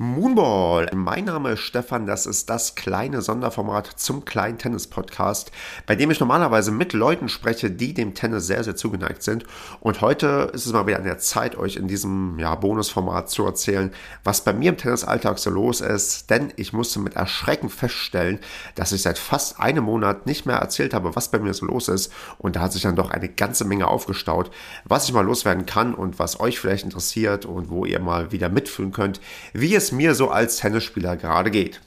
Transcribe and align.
Moonball. 0.00 0.88
Mein 0.94 1.24
Name 1.24 1.50
ist 1.54 1.60
Stefan, 1.62 2.06
das 2.06 2.24
ist 2.24 2.48
das 2.48 2.76
kleine 2.76 3.20
Sonderformat 3.20 3.94
zum 3.96 4.24
kleinen 4.24 4.56
Tennis-Podcast, 4.56 5.50
bei 5.86 5.96
dem 5.96 6.12
ich 6.12 6.20
normalerweise 6.20 6.70
mit 6.70 6.92
Leuten 6.92 7.28
spreche, 7.28 7.72
die 7.72 7.94
dem 7.94 8.14
Tennis 8.14 8.46
sehr, 8.46 8.62
sehr 8.62 8.76
zugeneigt 8.76 9.24
sind. 9.24 9.44
Und 9.80 10.00
heute 10.00 10.52
ist 10.54 10.66
es 10.66 10.72
mal 10.72 10.86
wieder 10.86 10.98
an 10.98 11.04
der 11.04 11.18
Zeit, 11.18 11.56
euch 11.58 11.74
in 11.74 11.88
diesem 11.88 12.38
ja, 12.38 12.54
Bonusformat 12.54 13.28
zu 13.28 13.44
erzählen, 13.44 13.90
was 14.22 14.44
bei 14.44 14.52
mir 14.52 14.68
im 14.68 14.76
Tennisalltag 14.76 15.40
so 15.40 15.50
los 15.50 15.80
ist. 15.80 16.30
Denn 16.30 16.52
ich 16.54 16.72
musste 16.72 17.00
mit 17.00 17.16
Erschrecken 17.16 17.68
feststellen, 17.68 18.38
dass 18.76 18.92
ich 18.92 19.02
seit 19.02 19.18
fast 19.18 19.58
einem 19.58 19.82
Monat 19.82 20.26
nicht 20.26 20.46
mehr 20.46 20.58
erzählt 20.58 20.94
habe, 20.94 21.16
was 21.16 21.32
bei 21.32 21.40
mir 21.40 21.54
so 21.54 21.66
los 21.66 21.88
ist. 21.88 22.12
Und 22.38 22.54
da 22.54 22.60
hat 22.60 22.72
sich 22.72 22.82
dann 22.82 22.94
doch 22.94 23.10
eine 23.10 23.28
ganze 23.28 23.64
Menge 23.64 23.88
aufgestaut, 23.88 24.52
was 24.84 25.06
ich 25.06 25.12
mal 25.12 25.26
loswerden 25.26 25.66
kann 25.66 25.92
und 25.92 26.20
was 26.20 26.38
euch 26.38 26.60
vielleicht 26.60 26.84
interessiert 26.84 27.46
und 27.46 27.68
wo 27.68 27.84
ihr 27.84 27.98
mal 27.98 28.30
wieder 28.30 28.48
mitfühlen 28.48 28.92
könnt, 28.92 29.20
wie 29.52 29.74
es 29.74 29.87
mir 29.92 30.14
so 30.14 30.30
als 30.30 30.56
Tennisspieler 30.56 31.16
gerade 31.16 31.50
geht. 31.50 31.80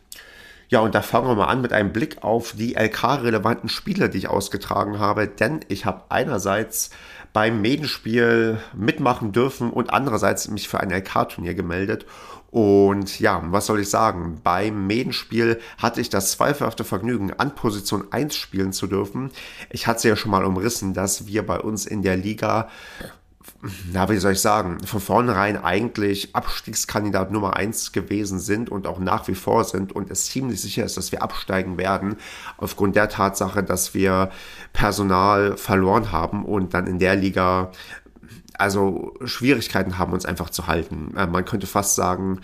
Ja, 0.70 0.80
und 0.80 0.96
da 0.96 1.02
fangen 1.02 1.28
wir 1.28 1.36
mal 1.36 1.48
an 1.48 1.62
mit 1.62 1.74
einem 1.74 1.92
Blick 1.92 2.24
auf 2.24 2.54
die 2.54 2.76
LK-relevanten 2.76 3.68
Spiele, 3.68 4.10
die 4.10 4.20
ich 4.20 4.30
ausgetragen 4.30 5.00
habe, 5.00 5.28
denn 5.28 5.60
ich 5.68 5.86
habe 5.86 6.04
einerseits 6.08 6.92
beim 7.34 7.62
Medenspiel 7.62 8.58
mitmachen 8.74 9.34
dürfen 9.34 9.70
und 9.70 9.92
andererseits 9.92 10.50
mich 10.50 10.70
für 10.70 10.80
ein 10.80 10.92
LK-Turnier 10.92 11.56
gemeldet. 11.56 12.06
Und 12.52 13.20
ja, 13.20 13.42
was 13.46 13.66
soll 13.66 13.80
ich 13.80 13.90
sagen? 13.90 14.42
Beim 14.44 14.86
Medenspiel 14.86 15.60
hatte 15.78 16.02
ich 16.02 16.10
das 16.10 16.32
zweifelhafte 16.32 16.84
Vergnügen, 16.84 17.32
an 17.34 17.56
Position 17.56 18.12
1 18.12 18.36
spielen 18.36 18.74
zu 18.74 18.88
dürfen. 18.88 19.32
Ich 19.70 19.88
hatte 19.88 20.10
ja 20.10 20.18
schon 20.18 20.32
mal 20.32 20.44
umrissen, 20.44 20.94
dass 20.94 21.28
wir 21.28 21.46
bei 21.46 21.60
uns 21.60 21.86
in 21.86 22.02
der 22.02 22.18
Liga 22.18 22.70
na, 23.92 24.10
wie 24.10 24.18
soll 24.18 24.34
ich 24.34 24.42
sagen, 24.42 24.80
von 24.86 25.00
vornherein 25.00 25.64
eigentlich 25.64 26.36
Abstiegskandidat 26.36 27.32
Nummer 27.32 27.56
eins 27.56 27.92
gewesen 27.92 28.40
sind 28.40 28.70
und 28.70 28.88
auch 28.88 29.00
nach 29.00 29.28
wie 29.28 29.36
vor 29.36 29.64
sind 29.64 29.94
und 29.94 30.10
es 30.12 30.26
ziemlich 30.26 30.62
sicher 30.62 30.84
ist, 30.84 30.98
dass 30.98 31.12
wir 31.12 31.22
absteigen 31.22 31.78
werden, 31.78 32.18
aufgrund 32.58 32.96
der 32.96 33.10
Tatsache, 33.10 33.64
dass 33.64 33.94
wir 33.94 34.32
Personal 34.74 35.58
verloren 35.58 36.12
haben 36.12 36.46
und 36.46 36.74
dann 36.74 36.88
in 36.88 37.00
der 37.00 37.16
Liga 37.16 37.72
also 38.58 39.14
Schwierigkeiten 39.26 39.98
haben, 39.98 40.14
uns 40.14 40.26
einfach 40.26 40.50
zu 40.50 40.68
halten. 40.68 41.16
Äh, 41.18 41.28
man 41.28 41.46
könnte 41.46 41.68
fast 41.68 41.96
sagen, 41.96 42.42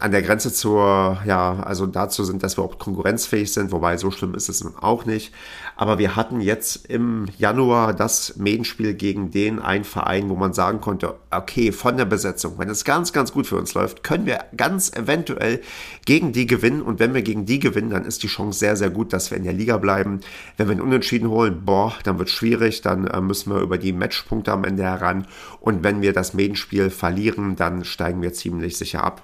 an 0.00 0.12
der 0.12 0.22
Grenze 0.22 0.52
zur, 0.52 1.18
ja, 1.26 1.60
also 1.60 1.86
dazu 1.86 2.24
sind, 2.24 2.42
dass 2.42 2.56
wir 2.56 2.64
auch 2.64 2.78
konkurrenzfähig 2.78 3.52
sind, 3.52 3.70
wobei 3.70 3.98
so 3.98 4.10
schlimm 4.10 4.34
ist 4.34 4.48
es 4.48 4.64
nun 4.64 4.74
auch 4.76 5.04
nicht. 5.04 5.32
Aber 5.76 5.98
wir 5.98 6.16
hatten 6.16 6.40
jetzt 6.40 6.86
im 6.86 7.26
Januar 7.36 7.92
das 7.92 8.36
Medenspiel 8.36 8.94
gegen 8.94 9.30
den 9.30 9.58
einen 9.58 9.84
Verein, 9.84 10.30
wo 10.30 10.36
man 10.36 10.54
sagen 10.54 10.80
konnte, 10.80 11.16
okay, 11.30 11.70
von 11.70 11.98
der 11.98 12.06
Besetzung, 12.06 12.54
wenn 12.56 12.70
es 12.70 12.84
ganz, 12.84 13.12
ganz 13.12 13.32
gut 13.32 13.46
für 13.46 13.56
uns 13.56 13.74
läuft, 13.74 14.02
können 14.02 14.24
wir 14.24 14.40
ganz 14.56 14.90
eventuell 14.96 15.60
gegen 16.06 16.32
die 16.32 16.46
gewinnen. 16.46 16.80
Und 16.80 16.98
wenn 16.98 17.12
wir 17.12 17.22
gegen 17.22 17.44
die 17.44 17.58
gewinnen, 17.58 17.90
dann 17.90 18.06
ist 18.06 18.22
die 18.22 18.28
Chance 18.28 18.58
sehr, 18.58 18.76
sehr 18.76 18.90
gut, 18.90 19.12
dass 19.12 19.30
wir 19.30 19.36
in 19.36 19.44
der 19.44 19.52
Liga 19.52 19.76
bleiben. 19.76 20.20
Wenn 20.56 20.68
wir 20.68 20.72
einen 20.72 20.80
Unentschieden 20.80 21.28
holen, 21.28 21.62
boah, 21.64 21.92
dann 22.04 22.18
wird 22.18 22.30
schwierig, 22.30 22.80
dann 22.80 23.06
äh, 23.06 23.20
müssen 23.20 23.52
wir 23.52 23.60
über 23.60 23.76
die 23.76 23.92
Matchpunkte 23.92 24.50
am 24.50 24.64
Ende 24.64 24.82
heran. 24.82 25.26
Und 25.60 25.84
wenn 25.84 26.00
wir 26.00 26.14
das 26.14 26.32
Medenspiel 26.32 26.88
verlieren, 26.88 27.54
dann 27.54 27.84
steigen 27.84 28.22
wir 28.22 28.32
ziemlich 28.32 28.78
sicher 28.78 29.04
ab. 29.04 29.22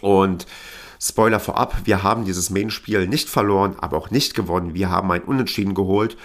Und 0.00 0.46
Spoiler 0.98 1.40
vorab, 1.40 1.76
wir 1.84 2.02
haben 2.02 2.24
dieses 2.24 2.50
Main-Spiel 2.50 3.06
nicht 3.06 3.28
verloren, 3.28 3.76
aber 3.78 3.98
auch 3.98 4.10
nicht 4.10 4.34
gewonnen. 4.34 4.74
Wir 4.74 4.90
haben 4.90 5.10
ein 5.12 5.22
Unentschieden 5.22 5.74
geholt 5.74 6.16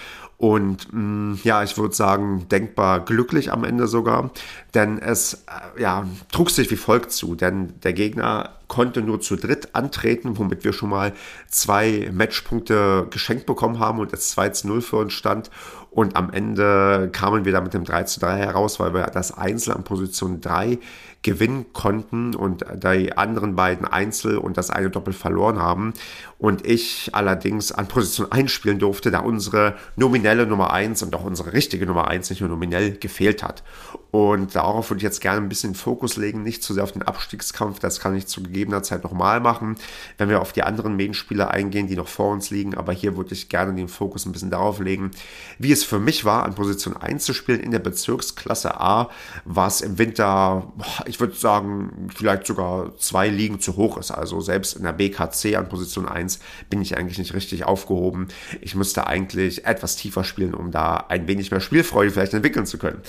und 0.41 0.91
mh, 0.91 0.99
mm, 0.99 1.39
ja, 1.43 1.61
ich 1.61 1.77
würde 1.77 1.93
sagen, 1.93 2.47
denkbar 2.49 3.05
glücklich 3.05 3.51
am 3.51 3.63
Ende 3.63 3.85
sogar, 3.85 4.31
denn 4.73 4.97
es 4.97 5.45
äh, 5.45 5.81
ja, 5.81 6.07
trug 6.31 6.49
sich 6.49 6.71
wie 6.71 6.77
folgt 6.77 7.11
zu, 7.11 7.35
denn 7.35 7.79
der 7.81 7.93
Gegner 7.93 8.49
konnte 8.67 9.03
nur 9.03 9.21
zu 9.21 9.35
dritt 9.35 9.75
antreten, 9.75 10.39
womit 10.39 10.63
wir 10.63 10.73
schon 10.73 10.89
mal 10.89 11.13
zwei 11.47 12.09
Matchpunkte 12.11 13.05
geschenkt 13.11 13.45
bekommen 13.45 13.77
haben 13.77 13.99
und 13.99 14.13
es 14.13 14.31
2 14.31 14.49
zu 14.49 14.67
0 14.67 14.81
für 14.81 14.95
uns 14.95 15.13
stand. 15.13 15.51
Und 15.91 16.15
am 16.15 16.31
Ende 16.31 17.09
kamen 17.11 17.43
wir 17.43 17.51
da 17.51 17.59
mit 17.59 17.73
dem 17.73 17.83
3 17.83 18.03
zu 18.03 18.21
3 18.21 18.37
heraus, 18.37 18.79
weil 18.79 18.93
wir 18.93 19.03
das 19.07 19.37
Einzel 19.37 19.73
an 19.73 19.83
Position 19.83 20.39
3 20.39 20.79
gewinnen 21.23 21.67
konnten 21.73 22.35
und 22.35 22.65
die 22.83 23.15
anderen 23.15 23.55
beiden 23.55 23.85
Einzel 23.85 24.37
und 24.37 24.57
das 24.57 24.69
eine 24.69 24.89
Doppel 24.89 25.13
verloren 25.13 25.59
haben. 25.59 25.93
Und 26.39 26.65
ich 26.65 27.11
allerdings 27.13 27.71
an 27.71 27.87
Position 27.87 28.31
1 28.31 28.49
spielen 28.49 28.79
durfte, 28.79 29.11
da 29.11 29.19
unsere 29.19 29.75
nominelle 29.95 30.47
Nummer 30.47 30.73
1 30.73 31.03
und 31.03 31.15
auch 31.15 31.23
unsere 31.23 31.53
richtige 31.53 31.85
Nummer 31.85 32.07
1 32.07 32.31
nicht 32.31 32.39
nur 32.39 32.49
nominell 32.49 32.97
gefehlt 32.97 33.43
hat. 33.43 33.63
Und 34.09 34.55
darauf 34.55 34.89
würde 34.89 34.97
ich 34.97 35.03
jetzt 35.03 35.21
gerne 35.21 35.39
ein 35.39 35.47
bisschen 35.47 35.73
Fokus 35.73 36.17
legen, 36.17 36.43
nicht 36.43 36.63
zu 36.63 36.73
sehr 36.73 36.83
auf 36.83 36.91
den 36.91 37.03
Abstiegskampf, 37.03 37.79
das 37.79 37.99
kann 38.01 38.15
ich 38.15 38.27
zu 38.27 38.43
gegebener 38.43 38.83
Zeit 38.83 39.03
nochmal 39.03 39.39
machen, 39.39 39.75
wenn 40.17 40.27
wir 40.27 40.41
auf 40.41 40.51
die 40.51 40.63
anderen 40.63 40.97
Medienspiele 40.97 41.49
eingehen, 41.49 41.87
die 41.87 41.95
noch 41.95 42.09
vor 42.09 42.33
uns 42.33 42.49
liegen. 42.49 42.75
Aber 42.75 42.91
hier 42.91 43.15
würde 43.15 43.33
ich 43.33 43.47
gerne 43.47 43.73
den 43.73 43.87
Fokus 43.87 44.25
ein 44.25 44.33
bisschen 44.33 44.49
darauf 44.49 44.79
legen, 44.79 45.11
wie 45.59 45.71
es 45.71 45.85
für 45.85 45.99
mich 45.99 46.25
war, 46.25 46.43
an 46.43 46.55
Position 46.55 46.97
1 46.97 47.23
zu 47.23 47.33
spielen 47.33 47.61
in 47.61 47.71
der 47.71 47.79
Bezirksklasse 47.79 48.81
A, 48.81 49.09
was 49.45 49.79
im 49.79 49.97
Winter, 49.97 50.73
ich 51.11 51.19
würde 51.19 51.35
sagen, 51.35 52.07
vielleicht 52.15 52.47
sogar 52.47 52.97
zwei 52.97 53.27
Ligen 53.27 53.59
zu 53.59 53.75
hoch 53.75 53.97
ist. 53.97 54.11
Also 54.11 54.39
selbst 54.39 54.77
in 54.77 54.83
der 54.83 54.93
BKC 54.93 55.57
an 55.57 55.67
Position 55.67 56.07
1 56.07 56.39
bin 56.69 56.81
ich 56.81 56.97
eigentlich 56.97 57.17
nicht 57.17 57.33
richtig 57.33 57.65
aufgehoben. 57.65 58.29
Ich 58.61 58.75
müsste 58.75 59.07
eigentlich 59.07 59.65
etwas 59.65 59.97
tiefer 59.97 60.23
spielen, 60.23 60.53
um 60.53 60.71
da 60.71 61.05
ein 61.09 61.27
wenig 61.27 61.51
mehr 61.51 61.59
Spielfreude 61.59 62.11
vielleicht 62.11 62.33
entwickeln 62.33 62.65
zu 62.65 62.77
können. 62.77 63.01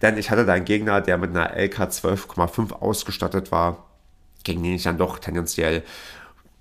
Denn 0.00 0.16
ich 0.16 0.30
hatte 0.30 0.46
da 0.46 0.54
einen 0.54 0.64
Gegner, 0.64 1.02
der 1.02 1.18
mit 1.18 1.36
einer 1.36 1.54
LK 1.54 1.80
12,5 1.80 2.72
ausgestattet 2.72 3.52
war, 3.52 3.84
gegen 4.42 4.62
den 4.62 4.76
ich 4.76 4.84
dann 4.84 4.96
doch 4.96 5.18
tendenziell 5.18 5.82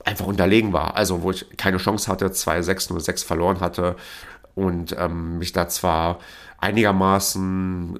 einfach 0.04 0.28
unterlegen 0.28 0.74
war. 0.74 0.98
Also 0.98 1.24
wo 1.24 1.31
ich 1.31 1.46
keine 1.56 1.78
Chance 1.78 2.12
hatte, 2.12 2.28
2-6-0-6 2.28 3.26
verloren 3.26 3.62
hatte 3.62 3.96
und 4.54 4.94
ähm, 5.00 5.38
mich 5.38 5.54
da 5.54 5.70
zwar 5.70 6.20
einigermaßen 6.58 8.00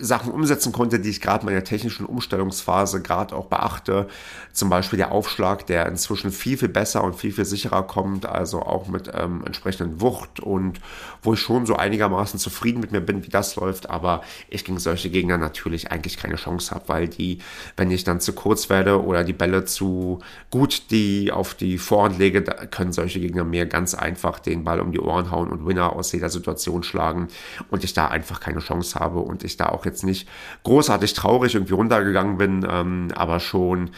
Sachen 0.00 0.32
umsetzen 0.32 0.72
konnte, 0.72 1.00
die 1.00 1.10
ich 1.10 1.20
gerade 1.20 1.40
in 1.40 1.46
meiner 1.46 1.64
technischen 1.64 2.06
Umstellungsphase 2.06 3.02
gerade 3.02 3.34
auch 3.34 3.46
beachte. 3.46 4.08
Zum 4.52 4.70
Beispiel 4.70 4.96
der 4.96 5.12
Aufschlag, 5.12 5.66
der 5.66 5.86
inzwischen 5.86 6.30
viel, 6.30 6.56
viel 6.56 6.68
besser 6.68 7.02
und 7.02 7.16
viel, 7.16 7.32
viel 7.32 7.44
sicherer 7.44 7.82
kommt, 7.82 8.26
also 8.26 8.62
auch 8.62 8.86
mit 8.86 9.10
ähm, 9.12 9.42
entsprechenden 9.44 10.00
Wucht 10.00 10.40
und 10.40 10.80
wo 11.22 11.34
ich 11.34 11.40
schon 11.40 11.66
so 11.66 11.76
einigermaßen 11.76 12.38
zufrieden 12.38 12.80
mit 12.80 12.92
mir 12.92 13.00
bin, 13.00 13.24
wie 13.24 13.30
das 13.30 13.56
läuft, 13.56 13.90
aber 13.90 14.22
ich 14.48 14.64
gegen 14.64 14.78
solche 14.78 15.10
Gegner 15.10 15.38
natürlich 15.38 15.90
eigentlich 15.90 16.16
keine 16.16 16.36
Chance 16.36 16.74
habe, 16.74 16.88
weil 16.88 17.08
die, 17.08 17.38
wenn 17.76 17.90
ich 17.90 18.04
dann 18.04 18.20
zu 18.20 18.32
kurz 18.32 18.70
werde 18.70 19.02
oder 19.02 19.24
die 19.24 19.32
Bälle 19.32 19.64
zu 19.64 20.20
gut 20.50 20.90
die 20.90 21.32
auf 21.32 21.54
die 21.54 21.78
Vorhand 21.78 22.18
lege, 22.18 22.42
können 22.42 22.92
solche 22.92 23.20
Gegner 23.20 23.44
mir 23.44 23.66
ganz 23.66 23.94
einfach 23.94 24.38
den 24.38 24.64
Ball 24.64 24.80
um 24.80 24.92
die 24.92 25.00
Ohren 25.00 25.30
hauen 25.30 25.50
und 25.50 25.66
Winner 25.66 25.94
aus 25.94 26.12
jeder 26.12 26.30
Situation 26.30 26.82
schlagen 26.82 27.28
und 27.70 27.84
ich 27.84 27.92
da 27.92 28.08
einfach 28.08 28.40
keine 28.40 28.60
Chance 28.60 28.98
habe 28.98 29.20
und 29.20 29.42
ich 29.44 29.56
da 29.56 29.63
auch 29.72 29.84
jetzt 29.84 30.04
nicht 30.04 30.28
großartig 30.62 31.14
traurig 31.14 31.54
irgendwie 31.54 31.74
runtergegangen 31.74 32.38
bin, 32.38 32.66
ähm, 32.68 33.08
aber 33.14 33.40
schon, 33.40 33.90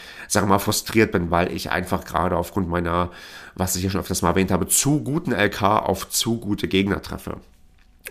wir 0.46 0.54
mal, 0.54 0.58
frustriert 0.58 1.12
bin, 1.12 1.30
weil 1.30 1.52
ich 1.52 1.70
einfach 1.70 2.04
gerade 2.04 2.36
aufgrund 2.36 2.68
meiner, 2.68 3.10
was 3.54 3.76
ich 3.76 3.84
ja 3.84 3.90
schon 3.90 4.00
öfters 4.00 4.22
mal 4.22 4.30
erwähnt 4.30 4.50
habe, 4.50 4.68
zu 4.68 5.02
guten 5.02 5.32
LK 5.32 5.62
auf 5.62 6.08
zu 6.08 6.38
gute 6.38 6.68
Gegner 6.68 7.02
treffe. 7.02 7.38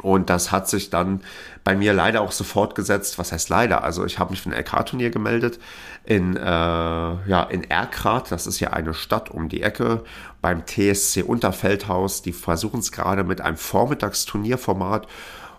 Und 0.02 0.30
das 0.30 0.52
hat 0.52 0.68
sich 0.70 0.90
dann 0.90 1.22
bei 1.64 1.76
mir 1.76 1.94
leider 1.94 2.22
auch 2.22 2.32
sofort 2.32 2.76
gesetzt. 2.76 3.18
Was 3.18 3.32
heißt 3.32 3.50
leider? 3.50 3.84
Also 3.84 4.06
ich 4.06 4.20
habe 4.20 4.32
mich 4.32 4.42
für 4.42 4.50
ein 4.50 4.58
LK-Turnier 4.58 5.10
gemeldet 5.10 5.60
in, 6.04 6.36
äh, 6.36 6.42
ja, 6.42 7.48
in 7.50 7.64
Erkrath. 7.64 8.32
Das 8.32 8.48
ist 8.48 8.60
ja 8.60 8.72
eine 8.72 8.94
Stadt 8.94 9.32
um 9.32 9.50
die 9.50 9.64
Ecke 9.64 10.04
beim 10.42 10.66
TSC 10.66 11.24
Unterfeldhaus. 11.24 12.22
Die 12.22 12.34
versuchen 12.34 12.80
es 12.80 12.92
gerade 12.92 13.24
mit 13.24 13.42
einem 13.42 13.58
Vormittagsturnierformat 13.58 15.08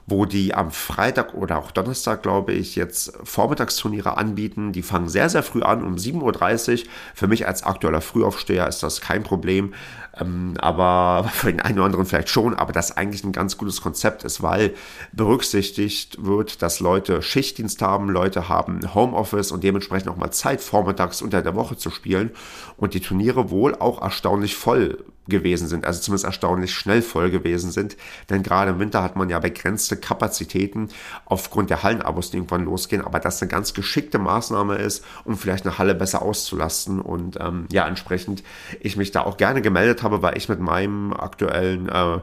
wo 0.07 0.25
die 0.25 0.55
am 0.55 0.71
Freitag 0.71 1.35
oder 1.35 1.59
auch 1.59 1.73
Donnerstag, 1.73 2.23
glaube 2.23 2.53
ich, 2.53 2.77
jetzt 2.77 3.13
Vormittagsturniere 3.25 4.17
anbieten. 4.17 4.73
Die 4.73 4.83
fangen 4.83 5.09
sehr, 5.09 5.29
sehr 5.29 5.43
früh 5.43 5.63
an, 5.63 5.83
um 5.83 5.97
7.30 5.97 6.85
Uhr. 6.85 6.91
Für 7.15 7.27
mich 7.27 7.47
als 7.49 7.65
aktueller 7.65 8.01
Frühaufsteher 8.01 8.69
ist 8.69 8.85
das 8.85 9.01
kein 9.01 9.25
Problem. 9.25 9.75
Ähm, 10.19 10.55
aber 10.59 11.29
für 11.33 11.51
den 11.53 11.61
einen 11.61 11.79
oder 11.79 11.87
anderen 11.87 12.07
vielleicht 12.07 12.29
schon, 12.29 12.55
aber 12.55 12.73
das 12.73 12.97
eigentlich 12.97 13.25
ein 13.25 13.33
ganz 13.33 13.59
gutes 13.59 13.81
Konzept 13.81 14.23
ist, 14.23 14.43
weil 14.43 14.75
berücksichtigt 15.13 16.25
wird, 16.25 16.63
dass 16.63 16.79
Leute 16.79 17.21
Schichtdienst 17.21 17.83
haben, 17.83 18.09
Leute 18.09 18.49
haben 18.49 18.95
Homeoffice 18.95 19.51
und 19.51 19.65
dementsprechend 19.65 20.09
auch 20.09 20.17
mal 20.17 20.31
Zeit, 20.31 20.61
vormittags 20.61 21.21
unter 21.21 21.43
der 21.43 21.57
Woche 21.57 21.77
zu 21.77 21.91
spielen 21.91 22.31
und 22.77 22.95
die 22.95 23.01
Turniere 23.01 23.51
wohl 23.51 23.75
auch 23.75 24.01
erstaunlich 24.01 24.55
voll 24.57 25.05
gewesen 25.29 25.69
sind, 25.69 25.87
also 25.87 26.01
zumindest 26.01 26.25
erstaunlich 26.25 26.75
schnell 26.75 27.03
voll 27.03 27.31
gewesen 27.31 27.71
sind, 27.71 27.97
denn 28.31 28.43
gerade 28.43 28.73
im 28.73 28.79
Winter 28.79 29.03
hat 29.03 29.17
man 29.17 29.29
ja 29.29 29.39
begrenzte 29.39 29.97
Kapazitäten 29.97 30.89
aufgrund 31.25 31.71
der 31.71 31.83
Hallenabos, 31.83 32.31
die 32.31 32.37
irgendwann 32.37 32.65
losgehen, 32.65 33.05
aber 33.05 33.19
das 33.19 33.41
eine 33.43 33.51
ganz 33.51 33.75
geschickte 33.75 34.19
Maßnahme 34.19 34.77
ist, 34.77 35.05
um 35.25 35.37
vielleicht 35.37 35.67
eine 35.67 35.79
Halle 35.79 35.95
besser 35.95 36.23
auszulasten. 36.23 37.01
Und 37.01 37.39
ähm, 37.41 37.67
ja, 37.71 37.87
entsprechend 37.87 38.43
ich 38.81 38.97
mich 38.97 39.11
da 39.11 39.23
auch 39.23 39.37
gerne 39.37 39.63
gemeldet 39.63 40.03
habe, 40.03 40.23
weil 40.23 40.37
ich 40.37 40.49
mit 40.49 40.61
meinem 40.61 41.13
aktuellen 41.13 41.89
äh, 41.89 42.21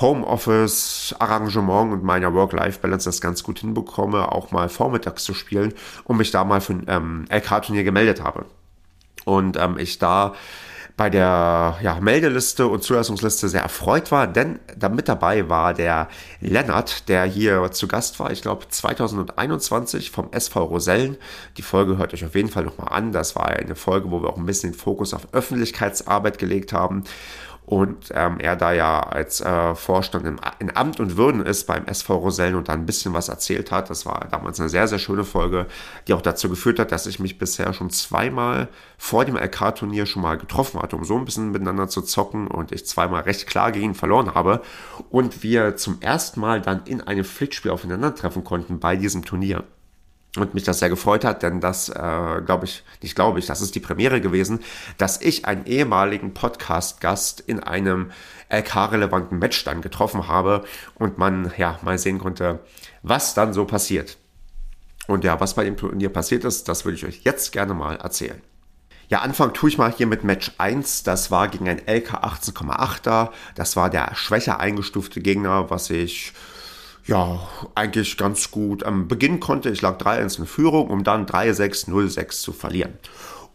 Homeoffice-Arrangement 0.00 1.92
und 1.92 2.02
meiner 2.02 2.32
Work-Life-Balance 2.32 3.08
das 3.08 3.20
ganz 3.20 3.42
gut 3.42 3.58
hinbekomme, 3.58 4.32
auch 4.32 4.50
mal 4.50 4.68
vormittags 4.68 5.24
zu 5.24 5.34
spielen 5.34 5.74
und 6.04 6.16
mich 6.16 6.30
da 6.30 6.44
mal 6.44 6.60
für 6.60 6.72
ein 6.72 6.84
ähm, 6.88 7.24
LK-Turnier 7.30 7.84
gemeldet 7.84 8.22
habe. 8.22 8.46
Und 9.24 9.56
ähm, 9.56 9.76
ich 9.78 9.98
da 9.98 10.34
bei 10.96 11.10
der 11.10 11.78
ja, 11.82 11.98
Meldeliste 12.00 12.66
und 12.66 12.82
Zulassungsliste 12.82 13.48
sehr 13.48 13.62
erfreut 13.62 14.10
war, 14.10 14.26
denn 14.26 14.58
da 14.76 14.88
mit 14.88 15.08
dabei 15.08 15.48
war 15.48 15.74
der 15.74 16.08
Lennart, 16.40 17.08
der 17.08 17.24
hier 17.24 17.70
zu 17.72 17.88
Gast 17.88 18.20
war, 18.20 18.30
ich 18.30 18.42
glaube 18.42 18.68
2021 18.68 20.10
vom 20.10 20.28
SV 20.32 20.64
Rosellen. 20.64 21.16
Die 21.56 21.62
Folge 21.62 21.96
hört 21.96 22.14
euch 22.14 22.24
auf 22.24 22.34
jeden 22.34 22.48
Fall 22.48 22.64
nochmal 22.64 22.92
an. 22.92 23.12
Das 23.12 23.34
war 23.36 23.46
eine 23.46 23.74
Folge, 23.74 24.10
wo 24.10 24.22
wir 24.22 24.28
auch 24.28 24.36
ein 24.36 24.46
bisschen 24.46 24.72
den 24.72 24.78
Fokus 24.78 25.14
auf 25.14 25.28
Öffentlichkeitsarbeit 25.32 26.38
gelegt 26.38 26.72
haben 26.72 27.04
und 27.64 28.10
ähm, 28.12 28.38
er 28.40 28.56
da 28.56 28.72
ja 28.72 29.00
als 29.00 29.40
äh, 29.40 29.74
Vorstand 29.74 30.26
im, 30.26 30.40
in 30.58 30.76
Amt 30.76 30.98
und 30.98 31.16
Würden 31.16 31.46
ist 31.46 31.66
beim 31.66 31.86
SV 31.86 32.16
Rosellen 32.16 32.56
und 32.56 32.68
da 32.68 32.72
ein 32.72 32.86
bisschen 32.86 33.14
was 33.14 33.28
erzählt 33.28 33.70
hat. 33.70 33.88
Das 33.88 34.04
war 34.04 34.26
damals 34.30 34.58
eine 34.58 34.68
sehr, 34.68 34.88
sehr 34.88 34.98
schöne 34.98 35.24
Folge, 35.24 35.66
die 36.06 36.14
auch 36.14 36.22
dazu 36.22 36.48
geführt 36.48 36.80
hat, 36.80 36.90
dass 36.90 37.06
ich 37.06 37.20
mich 37.20 37.38
bisher 37.38 37.72
schon 37.72 37.90
zweimal 37.90 38.68
vor 38.98 39.24
dem 39.24 39.36
LK-Turnier 39.36 40.06
schon 40.06 40.22
mal 40.22 40.38
getroffen 40.38 40.82
hatte, 40.82 40.96
um 40.96 41.04
so 41.04 41.16
ein 41.16 41.24
bisschen 41.24 41.52
miteinander 41.52 41.88
zu 41.88 42.02
zocken 42.02 42.48
und 42.48 42.72
ich 42.72 42.84
zweimal 42.86 43.22
recht 43.22 43.46
klar 43.46 43.70
gegen 43.70 43.86
ihn 43.86 43.94
verloren 43.94 44.34
habe 44.34 44.60
und 45.10 45.42
wir 45.42 45.76
zum 45.76 46.00
ersten 46.00 46.40
Mal 46.40 46.60
dann 46.60 46.82
in 46.84 47.00
einem 47.00 47.24
Pflichtspiel 47.24 47.70
aufeinandertreffen 47.70 48.42
konnten 48.42 48.80
bei 48.80 48.96
diesem 48.96 49.24
Turnier 49.24 49.64
und 50.36 50.54
mich 50.54 50.64
das 50.64 50.78
sehr 50.78 50.88
gefreut 50.88 51.24
hat, 51.24 51.42
denn 51.42 51.60
das, 51.60 51.90
äh, 51.90 52.42
glaube 52.44 52.64
ich, 52.64 52.84
nicht 53.02 53.14
glaube 53.14 53.38
ich, 53.38 53.46
das 53.46 53.60
ist 53.60 53.74
die 53.74 53.80
Premiere 53.80 54.20
gewesen, 54.20 54.60
dass 54.96 55.20
ich 55.20 55.44
einen 55.44 55.66
ehemaligen 55.66 56.32
Podcast-Gast 56.32 57.40
in 57.40 57.60
einem 57.60 58.10
LK-relevanten 58.48 59.38
Match 59.38 59.62
dann 59.64 59.82
getroffen 59.82 60.28
habe 60.28 60.64
und 60.94 61.18
man 61.18 61.52
ja 61.58 61.78
mal 61.82 61.98
sehen 61.98 62.18
konnte, 62.18 62.60
was 63.02 63.34
dann 63.34 63.52
so 63.52 63.66
passiert. 63.66 64.16
Und 65.06 65.24
ja, 65.24 65.38
was 65.40 65.54
bei 65.54 65.64
dem 65.64 65.76
Turnier 65.76 66.08
passiert 66.08 66.44
ist, 66.44 66.68
das 66.68 66.84
würde 66.84 66.96
ich 66.96 67.04
euch 67.04 67.22
jetzt 67.24 67.52
gerne 67.52 67.74
mal 67.74 67.96
erzählen. 67.96 68.40
Ja, 69.08 69.18
Anfang 69.18 69.52
tue 69.52 69.68
ich 69.68 69.76
mal 69.76 69.92
hier 69.92 70.06
mit 70.06 70.24
Match 70.24 70.52
1. 70.56 71.02
Das 71.02 71.30
war 71.30 71.48
gegen 71.48 71.68
ein 71.68 71.82
LK 71.86 72.14
18,8er. 72.24 73.30
Das 73.54 73.76
war 73.76 73.90
der 73.90 74.14
schwächer 74.14 74.58
eingestufte 74.58 75.20
Gegner, 75.20 75.68
was 75.68 75.90
ich 75.90 76.32
ja, 77.06 77.40
eigentlich 77.74 78.16
ganz 78.16 78.50
gut 78.50 78.84
am 78.84 79.08
Beginn 79.08 79.40
konnte. 79.40 79.70
Ich 79.70 79.82
lag 79.82 79.98
3-1 79.98 80.40
in 80.40 80.46
Führung, 80.46 80.88
um 80.88 81.04
dann 81.04 81.26
3-6, 81.26 81.88
0-6 81.88 82.40
zu 82.40 82.52
verlieren. 82.52 82.92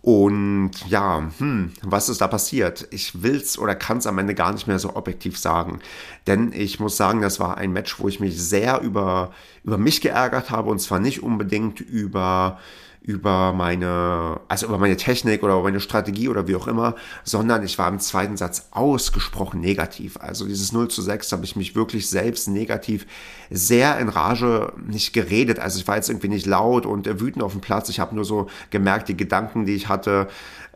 Und 0.02 0.72
ja, 0.88 1.30
hm, 1.38 1.74
was 1.82 2.08
ist 2.08 2.22
da 2.22 2.28
passiert? 2.28 2.88
Ich 2.92 3.24
will's 3.24 3.58
oder 3.58 3.76
kann 3.76 3.98
es 3.98 4.08
am 4.08 4.18
Ende 4.20 4.36
gar 4.36 4.54
nicht 4.54 4.68
mehr 4.68 4.80
so 4.80 4.96
objektiv 4.96 5.38
sagen. 5.38 5.80
Denn 6.28 6.54
ich 6.54 6.80
muss 6.80 6.96
sagen, 6.96 7.22
das 7.22 7.40
war 7.40 7.58
ein 7.58 7.74
Match, 7.74 8.00
wo 8.00 8.08
ich 8.08 8.20
mich 8.20 8.42
sehr 8.42 8.80
über, 8.82 9.32
über 9.64 9.78
mich 9.78 10.00
geärgert 10.00 10.50
habe. 10.50 10.70
Und 10.70 10.80
zwar 10.80 11.00
nicht 11.00 11.24
unbedingt 11.24 11.82
über 11.82 12.60
über 13.08 13.54
meine, 13.54 14.42
also 14.50 14.68
über 14.68 14.78
meine 14.78 14.98
Technik 14.98 15.42
oder 15.42 15.54
über 15.54 15.64
meine 15.64 15.80
Strategie 15.80 16.28
oder 16.28 16.50
wie 16.50 16.58
auch 16.58 16.68
immer, 16.68 16.94
sondern 17.24 17.64
ich 17.64 17.78
war 17.80 17.88
im 17.88 18.00
zweiten 18.00 18.36
Satz 18.36 18.68
ausgesprochen 18.72 19.62
negativ. 19.62 20.18
Also 20.18 20.46
dieses 20.46 20.74
0 20.74 20.90
zu 20.90 21.02
6 21.02 21.32
habe 21.32 21.46
ich 21.46 21.56
mich 21.56 21.74
wirklich 21.74 22.10
selbst 22.10 22.50
negativ 22.50 23.08
sehr 23.50 23.98
in 24.00 24.10
Rage 24.10 24.74
nicht 24.86 25.14
geredet. 25.14 25.60
Also 25.60 25.80
ich 25.80 25.88
war 25.88 25.96
jetzt 25.96 26.10
irgendwie 26.10 26.30
nicht 26.30 26.46
laut 26.46 26.86
und 26.86 27.06
wütend 27.20 27.44
auf 27.44 27.54
dem 27.54 27.62
Platz. 27.62 27.90
Ich 27.90 28.00
habe 28.00 28.16
nur 28.16 28.26
so 28.26 28.48
gemerkt, 28.70 29.10
die 29.10 29.18
Gedanken, 29.18 29.66
die 29.66 29.76
ich 29.76 29.88
hatte, 29.88 30.28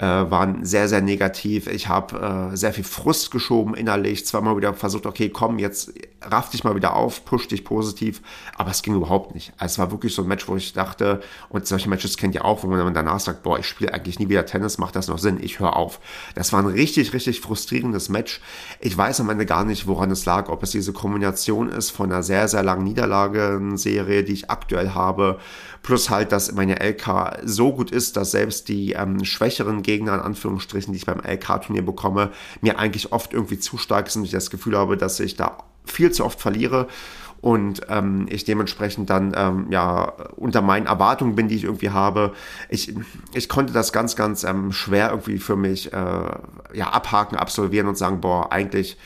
äh, 0.01 0.06
waren 0.06 0.65
sehr, 0.65 0.89
sehr 0.89 1.01
negativ. 1.01 1.68
Ich 1.68 1.88
habe 1.88 2.51
äh, 2.51 2.57
sehr 2.57 2.73
viel 2.73 2.83
Frust 2.83 3.29
geschoben 3.29 3.75
innerlich, 3.75 4.25
zweimal 4.25 4.57
wieder 4.57 4.73
versucht, 4.73 5.06
okay, 5.06 5.29
komm, 5.29 5.59
jetzt 5.59 5.94
raff 6.23 6.50
dich 6.50 6.63
mal 6.63 6.75
wieder 6.75 6.95
auf, 6.95 7.23
push 7.23 7.47
dich 7.47 7.63
positiv, 7.63 8.21
aber 8.56 8.71
es 8.71 8.81
ging 8.81 8.95
überhaupt 8.95 9.35
nicht. 9.35 9.53
Also 9.57 9.73
es 9.73 9.79
war 9.79 9.91
wirklich 9.91 10.15
so 10.15 10.23
ein 10.23 10.27
Match, 10.27 10.47
wo 10.47 10.56
ich 10.56 10.73
dachte, 10.73 11.21
und 11.50 11.68
solche 11.68 11.88
Matches 11.88 12.18
kennt 12.18 12.33
ihr 12.33 12.45
auch, 12.45 12.63
wo 12.63 12.68
man 12.68 12.94
danach 12.94 13.19
sagt, 13.19 13.44
boah, 13.44 13.59
ich 13.59 13.68
spiele 13.68 13.94
eigentlich 13.94 14.18
nie 14.18 14.29
wieder 14.29 14.45
Tennis, 14.45 14.79
macht 14.79 14.95
das 14.95 15.07
noch 15.07 15.19
Sinn, 15.19 15.38
ich 15.39 15.59
höre 15.59 15.75
auf. 15.75 16.00
Das 16.33 16.51
war 16.51 16.59
ein 16.59 16.68
richtig, 16.68 17.13
richtig 17.13 17.41
frustrierendes 17.41 18.09
Match. 18.09 18.41
Ich 18.79 18.97
weiß 18.97 19.19
am 19.19 19.29
Ende 19.29 19.45
gar 19.45 19.65
nicht, 19.65 19.85
woran 19.88 20.09
es 20.09 20.25
lag, 20.25 20.50
ob 20.50 20.63
es 20.63 20.71
diese 20.71 20.94
Kombination 20.94 21.69
ist 21.69 21.91
von 21.91 22.12
einer 22.12 22.23
sehr, 22.23 22.47
sehr 22.47 22.60
langen 22.63 22.83
Niederlagenserie, 22.83 24.23
die 24.23 24.33
ich 24.33 24.49
aktuell 24.49 24.91
habe, 24.91 25.39
plus 25.83 26.09
halt, 26.09 26.31
dass 26.31 26.51
meine 26.51 26.79
LK 26.79 27.39
so 27.43 27.73
gut 27.73 27.91
ist, 27.91 28.17
dass 28.17 28.31
selbst 28.31 28.67
die 28.67 28.93
ähm, 28.93 29.23
schwächeren 29.25 29.81
Gegner, 29.81 30.15
in 30.15 30.21
Anführungsstrichen, 30.21 30.93
die 30.93 30.97
ich 30.97 31.05
beim 31.05 31.19
LK-Turnier 31.19 31.83
bekomme, 31.83 32.31
mir 32.61 32.79
eigentlich 32.79 33.11
oft 33.11 33.33
irgendwie 33.33 33.59
zu 33.59 33.77
stark 33.77 34.09
sind 34.09 34.21
und 34.21 34.25
ich 34.25 34.31
das 34.31 34.49
Gefühl 34.49 34.77
habe, 34.77 34.97
dass 34.97 35.19
ich 35.19 35.35
da 35.35 35.57
viel 35.85 36.11
zu 36.11 36.25
oft 36.25 36.39
verliere 36.39 36.87
und 37.41 37.81
ähm, 37.89 38.27
ich 38.29 38.43
dementsprechend 38.43 39.09
dann 39.09 39.33
ähm, 39.35 39.67
ja 39.71 40.13
unter 40.35 40.61
meinen 40.61 40.85
Erwartungen 40.85 41.35
bin, 41.35 41.47
die 41.47 41.55
ich 41.55 41.63
irgendwie 41.63 41.89
habe. 41.89 42.33
Ich, 42.69 42.93
ich 43.33 43.49
konnte 43.49 43.73
das 43.73 43.91
ganz, 43.91 44.15
ganz 44.15 44.43
ähm, 44.43 44.71
schwer 44.71 45.09
irgendwie 45.09 45.39
für 45.39 45.55
mich 45.55 45.91
äh, 45.91 45.95
ja 46.73 46.89
abhaken, 46.91 47.35
absolvieren 47.35 47.87
und 47.87 47.97
sagen, 47.97 48.21
boah, 48.21 48.51
eigentlich 48.51 48.97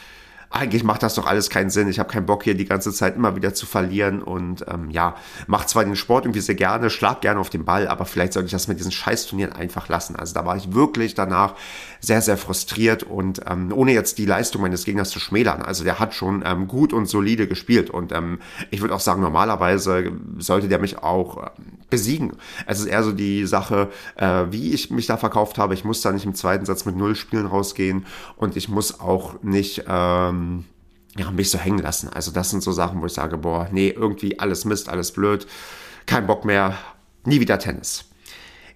eigentlich 0.56 0.86
macht 0.86 1.04
das 1.04 1.16
doch 1.16 1.28
alles 1.28 1.50
keinen 1.50 1.70
Sinn. 1.70 1.90
Ich 1.90 2.00
habe 2.00 2.10
keinen 2.10 2.26
Bock 2.26 2.44
hier 2.44 2.56
die 2.56 2.66
ganze 2.66 2.94
Zeit 2.94 3.18
immer 3.18 3.36
wieder 3.36 3.54
zu 3.54 3.66
verlieren 3.66 4.24
und 4.24 4.64
ähm, 4.70 4.90
ja, 4.90 5.16
mache 5.48 5.68
zwar 5.68 5.84
den 5.84 5.98
Sport 5.98 6.26
irgendwie 6.26 6.40
sehr 6.40 6.56
gerne, 6.56 6.90
schlag 6.90 7.20
gerne 7.20 7.42
auf 7.42 7.50
den 7.50 7.66
Ball, 7.66 7.90
aber 7.90 8.06
vielleicht 8.06 8.34
sollte 8.34 8.46
ich 8.46 8.54
das 8.54 8.70
mit 8.70 8.80
diesen 8.80 8.92
Scheißturnieren 8.92 9.52
einfach 9.52 9.90
lassen. 9.90 10.16
Also 10.16 10.34
da 10.34 10.46
war 10.46 10.56
ich 10.56 10.74
wirklich 10.74 11.14
danach 11.14 11.56
sehr, 12.00 12.22
sehr 12.22 12.38
frustriert 12.38 13.04
und 13.04 13.42
ähm, 13.50 13.74
ohne 13.74 13.92
jetzt 13.92 14.18
die 14.18 14.26
Leistung 14.26 14.62
meines 14.62 14.86
Gegners 14.86 15.10
zu 15.10 15.20
schmälern. 15.20 15.62
Also 15.62 15.84
der 15.84 16.00
hat 16.00 16.14
schon 16.14 16.42
ähm, 16.46 16.68
gut 16.68 16.94
und 16.94 17.08
solide 17.08 17.48
gespielt 17.48 17.90
und 17.90 18.14
ähm, 18.14 18.40
ich 18.72 18.80
würde 18.80 18.96
auch 18.96 19.02
sagen, 19.02 19.22
normalerweise 19.22 20.14
sollte 20.38 20.70
der 20.70 20.80
mich 20.80 21.04
auch 21.04 21.44
äh, 21.44 21.50
besiegen. 21.90 22.32
Es 22.66 22.80
ist 22.80 22.86
eher 22.86 23.04
so 23.04 23.12
die 23.12 23.46
Sache, 23.46 23.90
äh, 24.16 24.46
wie 24.52 24.74
ich 24.74 24.90
mich 24.90 25.06
da 25.06 25.18
verkauft 25.18 25.58
habe. 25.58 25.74
Ich 25.74 25.84
muss 25.84 26.02
da 26.02 26.14
nicht 26.14 26.26
im 26.26 26.34
zweiten 26.34 26.66
Satz 26.66 26.86
mit 26.86 26.96
null 26.96 27.16
Spielen 27.16 27.46
rausgehen 27.46 28.06
und 28.38 28.56
ich 28.56 28.70
muss 28.70 29.02
auch 29.02 29.42
nicht 29.44 29.84
ähm, 29.88 30.45
ja, 31.18 31.32
mich 31.32 31.50
so 31.50 31.58
hängen 31.58 31.80
lassen. 31.80 32.10
Also 32.10 32.32
das 32.32 32.50
sind 32.50 32.62
so 32.62 32.72
Sachen, 32.72 33.02
wo 33.02 33.06
ich 33.06 33.14
sage, 33.14 33.38
boah, 33.38 33.68
nee, 33.72 33.90
irgendwie 33.90 34.40
alles 34.40 34.66
Mist, 34.66 34.90
alles 34.90 35.12
blöd, 35.12 35.48
kein 36.06 36.28
Bock 36.28 36.46
mehr, 36.46 36.78
nie 37.24 37.40
wieder 37.40 37.60
Tennis. 37.60 38.06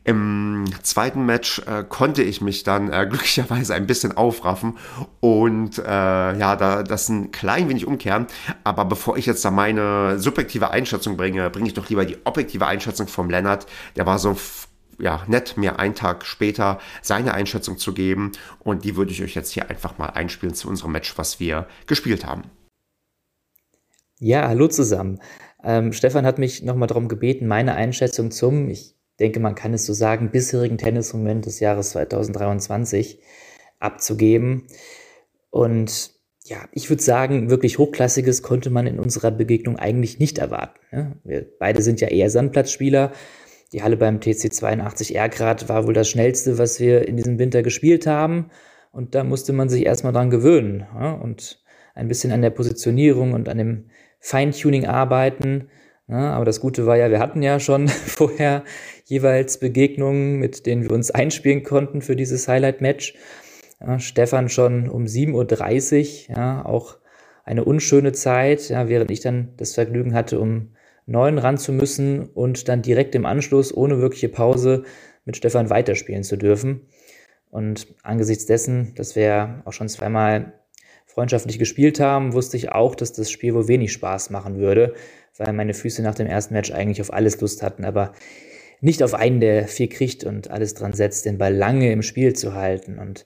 Im 0.05 0.65
zweiten 0.81 1.25
Match 1.25 1.59
äh, 1.67 1.83
konnte 1.87 2.23
ich 2.23 2.41
mich 2.41 2.63
dann 2.63 2.91
äh, 2.91 3.05
glücklicherweise 3.09 3.75
ein 3.75 3.85
bisschen 3.85 4.15
aufraffen 4.15 4.77
und 5.19 5.77
äh, 5.77 5.83
ja, 5.83 6.55
da, 6.55 6.83
das 6.83 7.09
ein 7.09 7.31
klein 7.31 7.69
wenig 7.69 7.85
umkehren. 7.85 8.27
Aber 8.63 8.85
bevor 8.85 9.17
ich 9.17 9.25
jetzt 9.25 9.43
da 9.43 9.51
meine 9.51 10.17
subjektive 10.17 10.71
Einschätzung 10.71 11.17
bringe, 11.17 11.49
bringe 11.49 11.67
ich 11.67 11.73
doch 11.73 11.89
lieber 11.89 12.05
die 12.05 12.17
objektive 12.23 12.65
Einschätzung 12.65 13.07
vom 13.07 13.29
Lennart. 13.29 13.67
Der 13.97 14.05
war 14.05 14.17
so 14.17 14.35
ja, 14.99 15.23
nett, 15.27 15.57
mir 15.57 15.79
einen 15.79 15.95
Tag 15.95 16.25
später 16.25 16.79
seine 17.01 17.33
Einschätzung 17.33 17.77
zu 17.77 17.93
geben. 17.93 18.31
Und 18.59 18.83
die 18.83 18.95
würde 18.95 19.11
ich 19.11 19.23
euch 19.23 19.35
jetzt 19.35 19.51
hier 19.51 19.69
einfach 19.69 19.97
mal 19.97 20.07
einspielen 20.07 20.55
zu 20.55 20.67
unserem 20.67 20.91
Match, 20.91 21.17
was 21.17 21.39
wir 21.39 21.67
gespielt 21.87 22.25
haben. 22.25 22.43
Ja, 24.19 24.47
hallo 24.47 24.67
zusammen. 24.67 25.19
Ähm, 25.63 25.93
Stefan 25.93 26.25
hat 26.25 26.39
mich 26.39 26.63
nochmal 26.63 26.87
darum 26.87 27.07
gebeten, 27.07 27.47
meine 27.47 27.75
Einschätzung 27.75 28.31
zum, 28.31 28.69
ich 28.69 28.95
denke, 29.19 29.39
man 29.39 29.55
kann 29.55 29.73
es 29.73 29.85
so 29.85 29.93
sagen, 29.93 30.31
bisherigen 30.31 30.77
Tennismoment 30.77 31.45
des 31.45 31.59
Jahres 31.59 31.91
2023 31.91 33.21
abzugeben. 33.79 34.67
Und 35.49 36.11
ja, 36.45 36.57
ich 36.71 36.89
würde 36.89 37.03
sagen, 37.03 37.49
wirklich 37.49 37.77
Hochklassiges 37.77 38.41
konnte 38.41 38.69
man 38.69 38.87
in 38.87 38.99
unserer 38.99 39.31
Begegnung 39.31 39.77
eigentlich 39.77 40.19
nicht 40.19 40.37
erwarten. 40.37 40.79
Ne? 40.91 41.15
Wir 41.23 41.45
beide 41.59 41.81
sind 41.81 42.01
ja 42.01 42.07
eher 42.07 42.29
Sandplatzspieler. 42.29 43.11
Die 43.71 43.83
Halle 43.83 43.97
beim 43.97 44.19
TC 44.19 44.51
82 44.51 45.15
Ergrad 45.15 45.69
war 45.69 45.85
wohl 45.85 45.93
das 45.93 46.09
schnellste, 46.09 46.57
was 46.57 46.79
wir 46.79 47.07
in 47.07 47.17
diesem 47.17 47.37
Winter 47.37 47.61
gespielt 47.61 48.07
haben. 48.07 48.49
Und 48.91 49.13
da 49.13 49.23
musste 49.23 49.53
man 49.53 49.69
sich 49.69 49.85
erstmal 49.85 50.13
dran 50.13 50.31
gewöhnen 50.31 50.87
ja? 50.95 51.11
und 51.11 51.63
ein 51.93 52.07
bisschen 52.07 52.31
an 52.31 52.41
der 52.41 52.49
Positionierung 52.49 53.33
und 53.33 53.47
an 53.47 53.57
dem 53.57 53.85
Feintuning 54.19 54.85
arbeiten. 54.85 55.69
Ja, 56.07 56.33
aber 56.33 56.45
das 56.45 56.59
Gute 56.59 56.87
war 56.87 56.97
ja, 56.97 57.11
wir 57.11 57.19
hatten 57.19 57.43
ja 57.43 57.59
schon 57.59 57.87
vorher 57.87 58.63
jeweils 59.05 59.59
Begegnungen, 59.59 60.39
mit 60.39 60.65
denen 60.65 60.83
wir 60.83 60.91
uns 60.91 61.11
einspielen 61.11 61.63
konnten 61.63 62.01
für 62.01 62.15
dieses 62.15 62.47
Highlight-Match. 62.47 63.13
Ja, 63.79 63.99
Stefan 63.99 64.49
schon 64.49 64.89
um 64.89 65.05
7.30 65.05 66.29
Uhr, 66.29 66.35
ja, 66.35 66.65
auch 66.65 66.97
eine 67.45 67.63
unschöne 67.63 68.11
Zeit, 68.11 68.69
ja, 68.69 68.89
während 68.89 69.11
ich 69.11 69.19
dann 69.19 69.53
das 69.57 69.75
Vergnügen 69.75 70.13
hatte, 70.13 70.39
um 70.39 70.69
neun 71.09 71.37
ran 71.37 71.57
zu 71.57 71.71
müssen 71.71 72.27
und 72.27 72.67
dann 72.67 72.81
direkt 72.81 73.15
im 73.15 73.25
Anschluss 73.25 73.75
ohne 73.75 73.99
wirkliche 73.99 74.29
Pause 74.29 74.83
mit 75.25 75.37
Stefan 75.37 75.69
weiterspielen 75.69 76.23
zu 76.23 76.37
dürfen. 76.37 76.87
Und 77.49 77.87
angesichts 78.03 78.45
dessen, 78.45 78.93
dass 78.95 79.15
wir 79.15 79.63
auch 79.65 79.73
schon 79.73 79.89
zweimal 79.89 80.53
freundschaftlich 81.05 81.57
gespielt 81.57 81.99
haben, 81.99 82.33
wusste 82.33 82.57
ich 82.57 82.71
auch, 82.71 82.95
dass 82.95 83.13
das 83.13 83.31
Spiel 83.31 83.55
wohl 83.55 83.67
wenig 83.67 83.91
Spaß 83.91 84.29
machen 84.29 84.59
würde 84.59 84.93
weil 85.39 85.53
meine 85.53 85.73
Füße 85.73 86.03
nach 86.03 86.15
dem 86.15 86.27
ersten 86.27 86.53
Match 86.53 86.71
eigentlich 86.71 87.01
auf 87.01 87.13
alles 87.13 87.39
Lust 87.41 87.63
hatten, 87.63 87.85
aber 87.85 88.11
nicht 88.81 89.01
auf 89.01 89.13
einen, 89.13 89.39
der 89.39 89.67
viel 89.67 89.87
kriegt 89.87 90.23
und 90.23 90.51
alles 90.51 90.73
dran 90.73 90.93
setzt, 90.93 91.25
den 91.25 91.37
Ball 91.37 91.53
lange 91.53 91.91
im 91.91 92.01
Spiel 92.01 92.33
zu 92.33 92.53
halten. 92.53 92.99
Und 92.99 93.25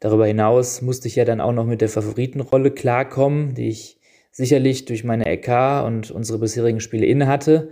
darüber 0.00 0.26
hinaus 0.26 0.82
musste 0.82 1.08
ich 1.08 1.16
ja 1.16 1.24
dann 1.24 1.40
auch 1.40 1.52
noch 1.52 1.66
mit 1.66 1.80
der 1.80 1.88
Favoritenrolle 1.88 2.70
klarkommen, 2.70 3.54
die 3.54 3.68
ich 3.68 4.00
sicherlich 4.32 4.86
durch 4.86 5.04
meine 5.04 5.26
EK 5.26 5.84
und 5.84 6.10
unsere 6.10 6.38
bisherigen 6.38 6.80
Spiele 6.80 7.06
inne 7.06 7.28
hatte. 7.28 7.70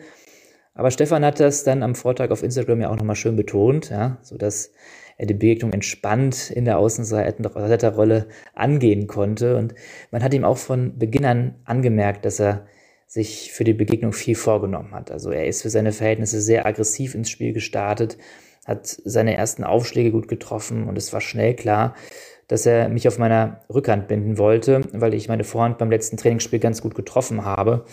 Aber 0.75 0.91
Stefan 0.91 1.25
hat 1.25 1.41
das 1.41 1.65
dann 1.65 1.83
am 1.83 1.95
Vortag 1.95 2.31
auf 2.31 2.43
Instagram 2.43 2.83
ja 2.83 2.91
auch 2.91 2.97
nochmal 2.97 3.17
schön 3.17 3.35
betont, 3.35 3.91
ja, 3.91 4.19
sodass 4.23 4.73
er 5.17 5.27
die 5.27 5.35
Begegnung 5.35 5.73
entspannt 5.73 6.51
in 6.51 6.65
der 6.65 6.79
Außenseiterrolle 6.79 8.29
angehen 8.55 9.07
konnte. 9.07 9.57
Und 9.57 9.75
man 10.11 10.23
hat 10.23 10.33
ihm 10.33 10.45
auch 10.45 10.57
von 10.57 10.99
Beginn 10.99 11.25
an 11.25 11.57
angemerkt, 11.65 12.25
dass 12.25 12.41
er 12.41 12.67
sich 13.07 13.53
für 13.53 13.65
die 13.65 13.75
Begegnung 13.75 14.13
viel 14.13 14.37
vorgenommen 14.37 14.93
hat. 14.93 15.11
Also 15.11 15.31
er 15.31 15.47
ist 15.47 15.63
für 15.63 15.71
seine 15.71 15.93
Verhältnisse 15.93 16.41
sehr 16.41 16.65
aggressiv 16.65 17.15
ins 17.15 17.29
Spiel 17.29 17.53
gestartet, 17.53 18.17
hat 18.65 18.87
seine 18.87 19.35
ersten 19.35 19.65
Aufschläge 19.65 20.13
gut 20.13 20.29
getroffen 20.29 20.89
und 20.89 20.97
es 20.97 21.13
war 21.13 21.21
schnell 21.21 21.55
klar, 21.55 21.97
dass 22.51 22.67
er 22.67 22.89
mich 22.89 23.07
auf 23.07 23.17
meiner 23.17 23.61
Rückhand 23.73 24.09
binden 24.09 24.37
wollte, 24.37 24.81
weil 24.93 25.15
ich 25.15 25.29
meine 25.29 25.45
Vorhand 25.45 25.79
beim 25.79 25.89
letzten 25.89 26.17
Trainingsspiel 26.17 26.59
ganz 26.59 26.83
gut 26.83 26.97
getroffen 26.97 27.45
habe. 27.45 27.85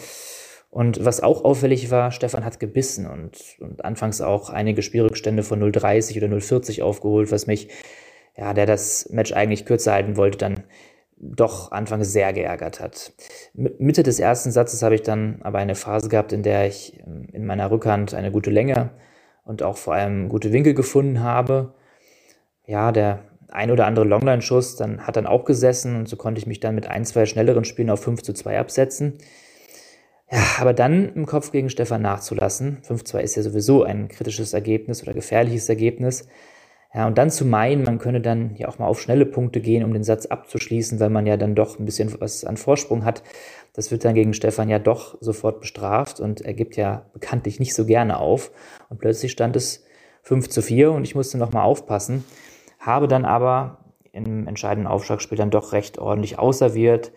Und 0.71 1.05
was 1.05 1.21
auch 1.21 1.45
auffällig 1.45 1.91
war, 1.91 2.11
Stefan 2.11 2.43
hat 2.43 2.59
gebissen 2.59 3.05
und, 3.05 3.37
und 3.59 3.85
anfangs 3.85 4.19
auch 4.19 4.49
einige 4.49 4.81
Spielrückstände 4.81 5.43
von 5.43 5.61
0,30 5.61 6.17
oder 6.17 6.35
0,40 6.35 6.81
aufgeholt, 6.81 7.31
was 7.31 7.45
mich, 7.45 7.69
ja, 8.35 8.55
der 8.55 8.65
das 8.65 9.07
Match 9.11 9.31
eigentlich 9.31 9.63
kürzer 9.63 9.93
halten 9.93 10.17
wollte, 10.17 10.39
dann 10.39 10.63
doch 11.17 11.71
anfangs 11.71 12.11
sehr 12.11 12.33
geärgert 12.33 12.79
hat. 12.79 13.13
Mitte 13.53 14.01
des 14.01 14.19
ersten 14.19 14.51
Satzes 14.51 14.81
habe 14.81 14.95
ich 14.95 15.03
dann 15.03 15.39
aber 15.43 15.59
eine 15.59 15.75
Phase 15.75 16.09
gehabt, 16.09 16.33
in 16.33 16.41
der 16.41 16.67
ich 16.67 16.99
ähm, 17.05 17.27
in 17.31 17.45
meiner 17.45 17.69
Rückhand 17.69 18.15
eine 18.15 18.31
gute 18.31 18.49
Länge 18.49 18.89
und 19.43 19.61
auch 19.61 19.77
vor 19.77 19.93
allem 19.93 20.29
gute 20.29 20.51
Winkel 20.51 20.73
gefunden 20.73 21.21
habe. 21.21 21.75
Ja, 22.65 22.91
der 22.91 23.23
ein 23.49 23.71
oder 23.71 23.85
andere 23.85 24.05
Longline-Schuss 24.05 24.75
dann 24.75 25.05
hat 25.05 25.15
dann 25.15 25.27
auch 25.27 25.45
gesessen 25.45 25.95
und 25.95 26.09
so 26.09 26.15
konnte 26.15 26.39
ich 26.39 26.47
mich 26.47 26.59
dann 26.59 26.75
mit 26.75 26.87
ein, 26.87 27.05
zwei 27.05 27.25
schnelleren 27.25 27.65
Spielen 27.65 27.89
auf 27.89 28.01
5 28.01 28.21
zu 28.23 28.33
2 28.33 28.59
absetzen. 28.59 29.17
Ja, 30.29 30.43
aber 30.59 30.73
dann 30.73 31.13
im 31.13 31.25
Kopf 31.25 31.51
gegen 31.51 31.69
Stefan 31.69 32.01
nachzulassen, 32.01 32.79
5-2 32.81 33.19
ist 33.19 33.35
ja 33.35 33.43
sowieso 33.43 33.83
ein 33.83 34.09
kritisches 34.09 34.53
Ergebnis 34.53 35.01
oder 35.01 35.13
gefährliches 35.13 35.69
Ergebnis. 35.69 36.27
Ja, 36.93 37.07
und 37.07 37.17
dann 37.17 37.29
zu 37.29 37.45
meinen, 37.45 37.83
man 37.83 37.99
könne 37.99 38.21
dann 38.21 38.55
ja 38.55 38.67
auch 38.67 38.79
mal 38.79 38.87
auf 38.87 38.99
schnelle 38.99 39.25
Punkte 39.25 39.61
gehen, 39.61 39.83
um 39.83 39.93
den 39.93 40.03
Satz 40.03 40.25
abzuschließen, 40.25 40.99
weil 40.99 41.09
man 41.09 41.25
ja 41.25 41.37
dann 41.37 41.55
doch 41.55 41.79
ein 41.79 41.85
bisschen 41.85 42.13
was 42.19 42.43
an 42.43 42.57
Vorsprung 42.57 43.05
hat. 43.05 43.23
Das 43.73 43.91
wird 43.91 44.03
dann 44.03 44.15
gegen 44.15 44.33
Stefan 44.33 44.69
ja 44.69 44.79
doch 44.79 45.17
sofort 45.21 45.61
bestraft 45.61 46.19
und 46.19 46.41
er 46.41 46.53
gibt 46.53 46.75
ja 46.75 47.05
bekanntlich 47.13 47.59
nicht 47.59 47.75
so 47.75 47.85
gerne 47.85 48.19
auf. 48.19 48.51
Und 48.89 48.99
plötzlich 48.99 49.31
stand 49.31 49.55
es 49.55 49.85
5 50.23 50.49
zu 50.49 50.61
4 50.61 50.91
und 50.91 51.03
ich 51.03 51.15
musste 51.15 51.37
nochmal 51.37 51.63
aufpassen 51.63 52.25
habe 52.79 53.07
dann 53.07 53.25
aber 53.25 53.79
im 54.11 54.47
entscheidenden 54.47 54.87
Aufschlagspiel 54.87 55.37
dann 55.37 55.51
doch 55.51 55.73
recht 55.73 55.99
ordentlich 55.99 56.39
auserviert 56.39 57.11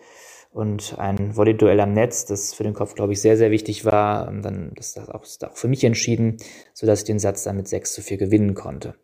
und 0.51 0.95
ein 0.97 1.35
Volley-Duell 1.35 1.79
am 1.79 1.93
Netz, 1.93 2.25
das 2.25 2.53
für 2.53 2.63
den 2.63 2.73
Kopf, 2.73 2.93
glaube 2.93 3.13
ich, 3.13 3.21
sehr, 3.21 3.37
sehr 3.37 3.51
wichtig 3.51 3.85
war. 3.85 4.25
Dann 4.25 4.71
das 4.75 4.89
ist 4.89 5.09
auch, 5.09 5.23
ist 5.23 5.45
auch 5.45 5.55
für 5.55 5.67
mich 5.67 5.83
entschieden, 5.83 6.37
sodass 6.73 6.99
ich 6.99 7.05
den 7.05 7.19
Satz 7.19 7.43
dann 7.43 7.57
mit 7.57 7.67
6 7.67 7.93
zu 7.93 8.01
4 8.01 8.17
gewinnen 8.17 8.53
konnte. 8.53 8.95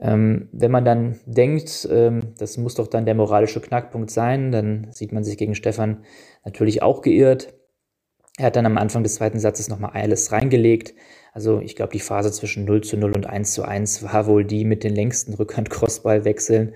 Ähm, 0.00 0.48
wenn 0.52 0.70
man 0.70 0.84
dann 0.84 1.20
denkt, 1.26 1.88
ähm, 1.90 2.34
das 2.38 2.56
muss 2.56 2.76
doch 2.76 2.86
dann 2.86 3.04
der 3.04 3.14
moralische 3.14 3.60
Knackpunkt 3.60 4.10
sein, 4.10 4.50
dann 4.52 4.88
sieht 4.90 5.12
man 5.12 5.24
sich 5.24 5.36
gegen 5.36 5.54
Stefan 5.54 6.04
natürlich 6.44 6.82
auch 6.82 7.02
geirrt. 7.02 7.54
Er 8.42 8.46
hat 8.46 8.56
dann 8.56 8.66
am 8.66 8.76
Anfang 8.76 9.04
des 9.04 9.14
zweiten 9.14 9.38
Satzes 9.38 9.68
nochmal 9.68 9.92
alles 9.94 10.32
reingelegt, 10.32 10.94
also 11.32 11.60
ich 11.60 11.76
glaube, 11.76 11.92
die 11.92 12.00
Phase 12.00 12.32
zwischen 12.32 12.64
0 12.64 12.80
zu 12.80 12.96
0 12.96 13.12
und 13.12 13.24
1 13.24 13.52
zu 13.52 13.62
1 13.62 14.02
war 14.02 14.26
wohl 14.26 14.44
die 14.44 14.64
mit 14.64 14.82
den 14.82 14.96
längsten 14.96 15.34
Rückhand-Crossball-Wechseln, 15.34 16.74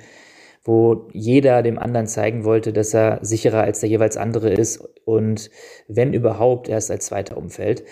wo 0.62 1.08
jeder 1.12 1.64
dem 1.64 1.76
anderen 1.80 2.06
zeigen 2.06 2.44
wollte, 2.44 2.72
dass 2.72 2.94
er 2.94 3.18
sicherer 3.22 3.62
als 3.62 3.80
der 3.80 3.88
jeweils 3.88 4.16
andere 4.16 4.50
ist 4.50 4.78
und 5.04 5.50
wenn 5.88 6.14
überhaupt 6.14 6.68
erst 6.68 6.92
als 6.92 7.06
Zweiter 7.06 7.36
umfällt. 7.36 7.82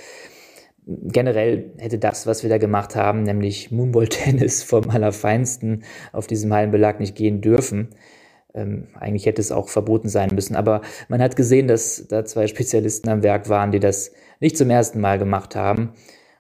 Generell 0.87 1.73
hätte 1.78 1.99
das, 1.99 2.28
was 2.28 2.45
wir 2.45 2.50
da 2.50 2.59
gemacht 2.59 2.95
haben, 2.95 3.25
nämlich 3.25 3.73
Moonball-Tennis 3.73 4.62
vom 4.62 4.88
Allerfeinsten 4.88 5.83
auf 6.12 6.28
diesem 6.28 6.54
Hallenbelag 6.54 7.00
nicht 7.00 7.16
gehen 7.16 7.40
dürfen. 7.40 7.88
Ähm, 8.54 8.88
eigentlich 8.99 9.26
hätte 9.26 9.40
es 9.40 9.52
auch 9.52 9.68
verboten 9.68 10.08
sein 10.08 10.30
müssen. 10.32 10.56
Aber 10.56 10.82
man 11.08 11.20
hat 11.20 11.37
gesehen, 11.37 11.68
dass 11.68 12.06
da 12.08 12.25
zwei 12.25 12.46
Spezialisten 12.49 13.08
am 13.08 13.23
Werk 13.23 13.49
waren, 13.49 13.73
die 13.73 13.80
das 13.80 14.12
nicht 14.40 14.56
zum 14.56 14.70
ersten 14.70 15.00
Mal 15.00 15.18
gemacht 15.18 15.56
haben. 15.56 15.92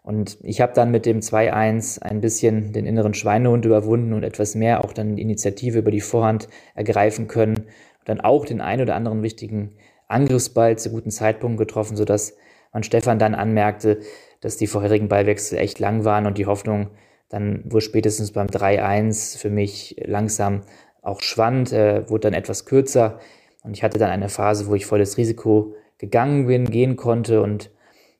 Und 0.02 0.36
ich 0.42 0.60
habe 0.60 0.74
dann 0.74 0.90
mit 0.90 1.06
dem 1.06 1.20
2-1 1.20 2.02
ein 2.02 2.20
bisschen 2.20 2.72
den 2.72 2.84
inneren 2.84 3.14
Schweinehund 3.14 3.64
überwunden 3.64 4.12
und 4.12 4.22
etwas 4.22 4.54
mehr 4.54 4.84
auch 4.84 4.92
dann 4.92 5.16
die 5.16 5.22
Initiative 5.22 5.78
über 5.78 5.90
die 5.90 6.02
Vorhand 6.02 6.48
ergreifen 6.74 7.26
können. 7.26 7.56
Und 7.56 8.08
dann 8.08 8.20
auch 8.20 8.44
den 8.44 8.60
ein 8.60 8.82
oder 8.82 8.96
anderen 8.96 9.22
wichtigen 9.22 9.72
Angriffsball 10.06 10.76
zu 10.76 10.90
guten 10.90 11.10
Zeitpunkten 11.10 11.56
getroffen, 11.56 11.96
sodass 11.96 12.36
man 12.72 12.82
Stefan 12.82 13.18
dann 13.18 13.34
anmerkte, 13.34 14.00
dass 14.40 14.58
die 14.58 14.66
vorherigen 14.66 15.08
Ballwechsel 15.08 15.58
echt 15.58 15.78
lang 15.78 16.04
waren 16.04 16.26
und 16.26 16.36
die 16.36 16.46
Hoffnung 16.46 16.90
dann 17.30 17.62
wohl 17.64 17.80
spätestens 17.80 18.32
beim 18.32 18.48
3-1 18.48 19.38
für 19.38 19.48
mich 19.48 19.96
langsam 20.04 20.62
auch 21.04 21.20
schwand, 21.20 21.72
äh, 21.72 22.08
wurde 22.08 22.30
dann 22.30 22.34
etwas 22.34 22.64
kürzer 22.64 23.20
und 23.62 23.76
ich 23.76 23.82
hatte 23.82 23.98
dann 23.98 24.10
eine 24.10 24.28
Phase, 24.28 24.66
wo 24.66 24.74
ich 24.74 24.86
volles 24.86 25.16
Risiko 25.16 25.74
gegangen 25.98 26.46
bin, 26.46 26.70
gehen 26.70 26.96
konnte 26.96 27.42
und 27.42 27.70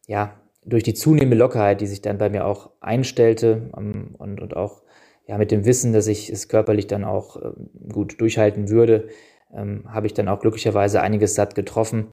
ja, 0.07 0.35
durch 0.65 0.83
die 0.83 0.95
zunehmende 0.95 1.37
Lockerheit, 1.37 1.81
die 1.81 1.87
sich 1.87 2.01
dann 2.01 2.19
bei 2.19 2.31
mir 2.31 2.47
auch 2.47 2.71
einstellte 2.81 3.71
um, 3.73 4.15
und, 4.17 4.41
und 4.41 4.57
auch 4.57 4.83
ja, 5.27 5.39
mit 5.39 5.51
dem 5.51 5.65
Wissen, 5.65 5.93
dass 5.93 6.07
ich 6.07 6.31
es 6.31 6.49
körperlich 6.49 6.87
dann 6.87 7.05
auch 7.05 7.37
äh, 7.37 7.51
gut 7.93 8.21
durchhalten 8.21 8.69
würde, 8.69 9.09
ähm, 9.55 9.85
habe 9.89 10.07
ich 10.07 10.15
dann 10.15 10.29
auch 10.29 10.41
glücklicherweise 10.41 11.01
einiges 11.01 11.35
satt 11.35 11.55
getroffen, 11.55 12.09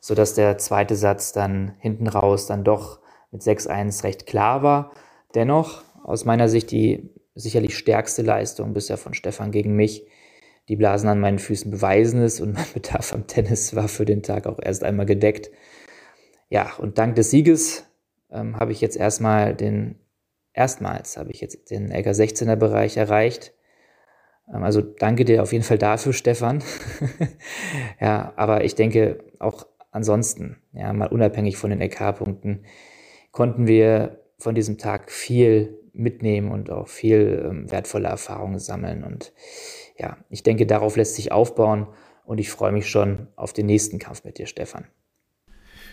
sodass 0.00 0.34
der 0.34 0.58
zweite 0.58 0.96
Satz 0.96 1.32
dann 1.32 1.72
hinten 1.78 2.06
raus 2.06 2.46
dann 2.46 2.64
doch 2.64 3.00
mit 3.30 3.42
6-1 3.42 4.04
recht 4.04 4.26
klar 4.26 4.62
war. 4.62 4.92
Dennoch 5.34 5.82
aus 6.02 6.24
meiner 6.24 6.48
Sicht 6.48 6.70
die 6.70 7.10
sicherlich 7.40 7.76
stärkste 7.76 8.22
Leistung 8.22 8.72
bisher 8.74 8.96
von 8.96 9.14
Stefan 9.14 9.50
gegen 9.50 9.74
mich. 9.74 10.06
Die 10.68 10.76
Blasen 10.76 11.08
an 11.08 11.20
meinen 11.20 11.38
Füßen 11.38 11.70
beweisen 11.70 12.22
es 12.22 12.40
und 12.40 12.52
mein 12.52 12.66
Bedarf 12.74 13.12
am 13.12 13.26
Tennis 13.26 13.74
war 13.74 13.88
für 13.88 14.04
den 14.04 14.22
Tag 14.22 14.46
auch 14.46 14.58
erst 14.62 14.84
einmal 14.84 15.06
gedeckt. 15.06 15.50
Ja, 16.48 16.72
und 16.78 16.98
dank 16.98 17.16
des 17.16 17.30
Sieges 17.30 17.84
ähm, 18.30 18.56
habe 18.56 18.72
ich 18.72 18.80
jetzt 18.80 18.96
erstmal 18.96 19.54
den, 19.54 19.98
erstmals 20.52 21.16
habe 21.16 21.30
ich 21.30 21.40
jetzt 21.40 21.70
den 21.70 21.90
LK 21.90 22.08
16er 22.08 22.56
Bereich 22.56 22.96
erreicht. 22.96 23.52
Ähm, 24.52 24.62
also 24.62 24.80
danke 24.80 25.24
dir 25.24 25.42
auf 25.42 25.52
jeden 25.52 25.64
Fall 25.64 25.78
dafür, 25.78 26.12
Stefan. 26.12 26.62
ja, 28.00 28.32
aber 28.36 28.64
ich 28.64 28.74
denke 28.74 29.24
auch 29.38 29.66
ansonsten, 29.90 30.62
ja, 30.72 30.92
mal 30.92 31.08
unabhängig 31.08 31.56
von 31.56 31.70
den 31.70 31.80
LK-Punkten, 31.80 32.64
konnten 33.32 33.66
wir 33.66 34.20
von 34.38 34.54
diesem 34.54 34.78
Tag 34.78 35.10
viel 35.10 35.79
mitnehmen 35.92 36.50
und 36.50 36.70
auch 36.70 36.88
viel 36.88 37.44
ähm, 37.48 37.70
wertvolle 37.70 38.08
Erfahrungen 38.08 38.58
sammeln. 38.58 39.04
Und 39.04 39.32
ja, 39.98 40.16
ich 40.28 40.42
denke, 40.42 40.66
darauf 40.66 40.96
lässt 40.96 41.16
sich 41.16 41.32
aufbauen 41.32 41.86
und 42.24 42.38
ich 42.38 42.50
freue 42.50 42.72
mich 42.72 42.88
schon 42.88 43.28
auf 43.36 43.52
den 43.52 43.66
nächsten 43.66 43.98
Kampf 43.98 44.24
mit 44.24 44.38
dir, 44.38 44.46
Stefan. 44.46 44.86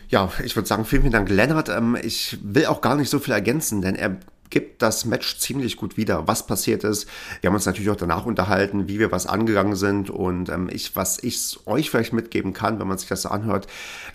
Ja, 0.09 0.31
ich 0.43 0.55
würde 0.55 0.67
sagen, 0.67 0.85
vielen, 0.85 1.01
vielen 1.01 1.13
Dank, 1.13 1.29
Lennart. 1.29 1.69
Ähm, 1.69 1.97
ich 2.01 2.37
will 2.41 2.67
auch 2.67 2.81
gar 2.81 2.95
nicht 2.95 3.09
so 3.09 3.19
viel 3.19 3.33
ergänzen, 3.33 3.81
denn 3.81 3.95
er 3.95 4.17
gibt 4.49 4.81
das 4.81 5.05
Match 5.05 5.37
ziemlich 5.39 5.77
gut 5.77 5.97
wieder, 5.97 6.27
was 6.27 6.45
passiert 6.47 6.83
ist. 6.83 7.07
Wir 7.41 7.49
haben 7.49 7.55
uns 7.55 7.65
natürlich 7.65 7.89
auch 7.89 7.97
danach 7.97 8.25
unterhalten, 8.25 8.87
wie 8.87 8.99
wir 8.99 9.11
was 9.11 9.27
angegangen 9.27 9.75
sind 9.75 10.09
und 10.09 10.49
ähm, 10.49 10.69
ich, 10.71 10.95
was 10.95 11.21
ich 11.21 11.57
euch 11.65 11.89
vielleicht 11.89 12.13
mitgeben 12.13 12.53
kann, 12.53 12.79
wenn 12.79 12.87
man 12.87 12.97
sich 12.97 13.09
das 13.09 13.23
so 13.23 13.29
anhört, 13.29 13.67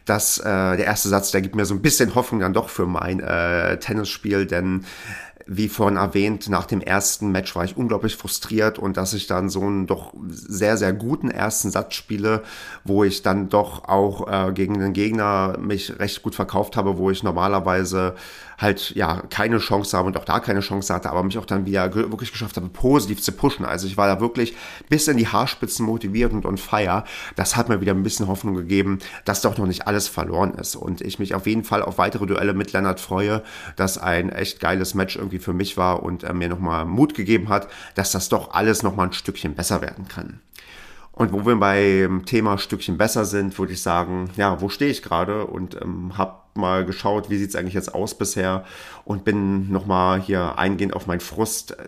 dass 0.05 0.39
äh, 0.39 0.45
der 0.45 0.85
erste 0.85 1.09
Satz, 1.09 1.31
der 1.31 1.43
gibt 1.43 1.55
mir 1.55 1.67
so 1.67 1.75
ein 1.75 1.83
bisschen 1.83 2.15
Hoffnung 2.15 2.41
dann 2.41 2.55
doch 2.55 2.69
für 2.69 2.87
mein 2.87 3.21
äh, 3.21 3.79
Tennisspiel, 3.79 4.47
denn 4.47 4.85
wie 5.57 5.69
vorhin 5.69 5.97
erwähnt, 5.97 6.49
nach 6.49 6.67
dem 6.67 6.81
ersten 6.81 7.31
Match 7.31 7.55
war 7.55 7.65
ich 7.65 7.77
unglaublich 7.77 8.17
frustriert 8.17 8.79
und 8.79 8.97
dass 8.97 9.13
ich 9.15 9.27
dann 9.27 9.49
so 9.49 9.61
einen 9.61 9.87
doch 9.87 10.13
sehr, 10.29 10.77
sehr 10.77 10.93
guten 10.93 11.31
ersten 11.31 11.71
Satz 11.71 11.95
spiele, 11.95 12.43
wo 12.85 13.05
ich 13.05 13.23
dann 13.23 13.49
doch 13.49 13.89
auch 13.89 14.29
äh, 14.29 14.53
gegen 14.53 14.79
den 14.79 14.93
Gegner 14.93 15.57
mich 15.59 15.99
recht 15.99 16.23
gut 16.23 16.35
verkauft 16.35 16.77
habe, 16.77 16.99
wo 16.99 17.11
ich 17.11 17.23
normalerweise 17.23 18.15
halt 18.63 18.95
ja 18.95 19.23
keine 19.29 19.59
Chance 19.59 19.97
habe 19.97 20.07
und 20.07 20.17
auch 20.17 20.25
da 20.25 20.41
keine 20.41 20.61
Chance 20.61 20.95
hatte, 20.95 21.11
aber 21.11 21.23
mich 21.23 21.37
auch 21.37 21.45
dann 21.45 21.67
wieder 21.67 21.93
wirklich 21.95 22.31
geschafft 22.31 22.57
habe, 22.57 22.69
positiv 22.69 23.21
zu 23.21 23.33
pushen. 23.33 23.65
Also 23.65 23.87
ich 23.87 23.97
war 23.97 24.07
da 24.07 24.21
wirklich 24.21 24.55
bis 24.89 25.09
in 25.09 25.17
die 25.17 25.27
Haarspitzen 25.27 25.85
motiviert 25.85 26.33
und 26.33 26.47
on 26.47 26.57
fire. 26.57 27.05
Das 27.37 27.57
hat 27.57 27.69
mir 27.69 27.81
wieder 27.81 27.93
ein 27.93 28.03
bisschen 28.03 28.29
Hoffnung 28.29 28.55
gegeben, 28.55 29.01
dass 29.25 29.43
doch 29.43 29.59
noch 29.59 29.67
nicht 29.67 29.87
alles 29.87 30.09
verloren 30.09 30.55
ist 30.55 30.77
und 30.77 31.01
ich 31.01 31.19
mich 31.19 31.35
auf 31.35 31.47
jeden 31.47 31.65
Fall 31.65 31.83
auf 31.83 31.99
weitere 31.99 32.27
Duelle 32.27 32.55
mit 32.55 32.73
Lennart 32.73 33.01
freue, 33.01 33.43
dass 33.77 33.99
ein 33.99 34.31
echt 34.31 34.61
geiles 34.61 34.95
Match 34.95 35.17
irgendwie 35.17 35.41
für 35.43 35.53
mich 35.53 35.77
war 35.77 36.03
und 36.03 36.23
er 36.23 36.35
mir 36.35 36.49
nochmal 36.49 36.85
Mut 36.85 37.15
gegeben 37.15 37.49
hat, 37.49 37.69
dass 37.95 38.13
das 38.13 38.29
doch 38.29 38.55
alles 38.55 38.83
nochmal 38.83 39.09
ein 39.09 39.13
Stückchen 39.13 39.55
besser 39.55 39.83
werden 39.83 40.09
kann. 40.09 40.41
Und 41.13 41.33
wo 41.33 41.45
wir 41.45 41.57
beim 41.57 42.25
Thema 42.25 42.57
Stückchen 42.57 42.97
besser 42.97 43.27
sind, 43.27 43.59
würde 43.59 43.75
ich 43.75 43.83
sagen, 43.83 44.31
ja, 44.37 44.63
wo 44.63 44.71
stehe 44.71 44.91
ich 44.91 45.03
gerade 45.03 45.47
und 45.47 45.81
ähm, 45.81 46.17
habe 46.17 46.37
mal 46.55 46.87
geschaut, 46.87 47.29
wie 47.29 47.37
sieht 47.37 47.51
es 47.51 47.57
eigentlich 47.57 47.75
jetzt 47.75 47.95
aus 47.95 48.17
bisher 48.17 48.65
und 49.05 49.25
bin 49.25 49.71
nochmal 49.71 50.21
hier 50.21 50.59
eingehend 50.59 50.95
auf 50.95 51.07
meinen 51.07 51.21
Frust. 51.21 51.73
Äh, 51.73 51.85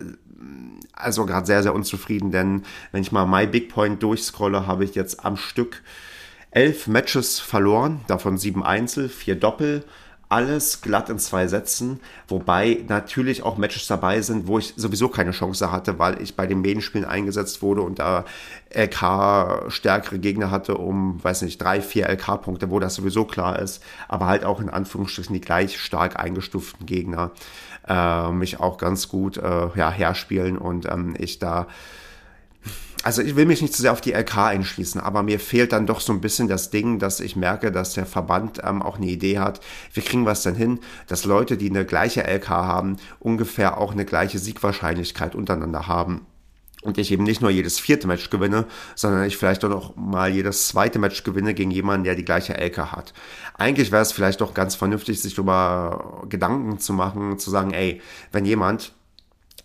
also 0.93 1.25
gerade 1.25 1.45
sehr, 1.45 1.63
sehr 1.63 1.73
unzufrieden, 1.73 2.31
denn 2.31 2.63
wenn 2.91 3.01
ich 3.01 3.11
mal 3.11 3.25
My 3.25 3.47
Big 3.47 3.69
Point 3.69 4.01
durchscrolle, 4.03 4.67
habe 4.67 4.85
ich 4.85 4.95
jetzt 4.95 5.25
am 5.25 5.37
Stück 5.37 5.81
elf 6.51 6.87
Matches 6.87 7.39
verloren, 7.39 8.01
davon 8.07 8.37
sieben 8.37 8.63
Einzel, 8.63 9.09
vier 9.09 9.35
Doppel, 9.35 9.83
alles 10.29 10.81
glatt 10.81 11.09
in 11.09 11.19
zwei 11.19 11.47
Sätzen, 11.47 11.99
wobei 12.27 12.83
natürlich 12.87 13.43
auch 13.43 13.57
Matches 13.57 13.87
dabei 13.87 14.21
sind, 14.21 14.47
wo 14.47 14.57
ich 14.57 14.73
sowieso 14.75 15.07
keine 15.09 15.31
Chance 15.31 15.71
hatte, 15.71 15.99
weil 15.99 16.21
ich 16.21 16.35
bei 16.35 16.47
den 16.47 16.61
Medienspielen 16.61 17.07
eingesetzt 17.07 17.61
wurde 17.61 17.81
und 17.81 17.99
da 17.99 18.25
LK 18.73 19.71
stärkere 19.71 20.19
Gegner 20.19 20.51
hatte 20.51 20.77
um, 20.77 21.23
weiß 21.23 21.43
nicht, 21.43 21.61
drei, 21.61 21.81
vier 21.81 22.09
LK-Punkte, 22.09 22.71
wo 22.71 22.79
das 22.79 22.95
sowieso 22.95 23.25
klar 23.25 23.59
ist, 23.59 23.83
aber 24.07 24.25
halt 24.25 24.45
auch 24.45 24.59
in 24.59 24.69
Anführungsstrichen 24.69 25.33
die 25.33 25.41
gleich 25.41 25.79
stark 25.79 26.19
eingestuften 26.19 26.85
Gegner 26.85 27.31
äh, 27.87 28.31
mich 28.31 28.59
auch 28.59 28.77
ganz 28.77 29.09
gut 29.09 29.37
äh, 29.37 29.69
ja, 29.75 29.91
herspielen 29.91 30.57
und 30.57 30.85
ähm, 30.85 31.15
ich 31.17 31.39
da 31.39 31.67
also 33.05 33.21
ich 33.21 33.35
will 33.35 33.45
mich 33.45 33.61
nicht 33.61 33.75
zu 33.75 33.83
sehr 33.83 33.91
auf 33.91 34.01
die 34.01 34.13
LK 34.13 34.37
einschließen, 34.37 34.99
aber 34.99 35.21
mir 35.21 35.39
fehlt 35.39 35.73
dann 35.73 35.85
doch 35.85 35.99
so 35.99 36.11
ein 36.11 36.21
bisschen 36.21 36.47
das 36.47 36.71
Ding, 36.71 36.97
dass 36.97 37.19
ich 37.19 37.35
merke, 37.35 37.71
dass 37.71 37.93
der 37.93 38.07
Verband 38.07 38.61
ähm, 38.63 38.81
auch 38.81 38.97
eine 38.97 39.05
Idee 39.05 39.37
hat, 39.37 39.59
wir 39.93 40.01
kriegen 40.01 40.25
was 40.25 40.41
denn 40.41 40.55
hin, 40.55 40.79
dass 41.05 41.23
Leute, 41.23 41.55
die 41.55 41.69
eine 41.69 41.85
gleiche 41.85 42.23
LK 42.23 42.49
haben, 42.49 42.97
ungefähr 43.19 43.77
auch 43.77 43.91
eine 43.91 44.05
gleiche 44.05 44.39
Siegwahrscheinlichkeit 44.39 45.35
untereinander 45.35 45.87
haben. 45.87 46.25
Und 46.81 46.97
ich 46.97 47.11
eben 47.11 47.23
nicht 47.23 47.41
nur 47.41 47.51
jedes 47.51 47.79
vierte 47.79 48.07
Match 48.07 48.31
gewinne, 48.31 48.65
sondern 48.95 49.23
ich 49.25 49.37
vielleicht 49.37 49.63
auch 49.65 49.69
noch 49.69 49.95
mal 49.95 50.31
jedes 50.31 50.67
zweite 50.67 50.97
Match 50.97 51.23
gewinne 51.23 51.53
gegen 51.53 51.69
jemanden, 51.69 52.05
der 52.05 52.15
die 52.15 52.25
gleiche 52.25 52.53
LK 52.53 52.91
hat. 52.91 53.13
Eigentlich 53.53 53.91
wäre 53.91 54.01
es 54.01 54.13
vielleicht 54.13 54.41
doch 54.41 54.55
ganz 54.55 54.73
vernünftig, 54.73 55.21
sich 55.21 55.35
darüber 55.35 56.23
Gedanken 56.27 56.79
zu 56.79 56.93
machen, 56.93 57.37
zu 57.37 57.51
sagen, 57.51 57.71
ey, 57.71 58.01
wenn 58.31 58.45
jemand 58.45 58.93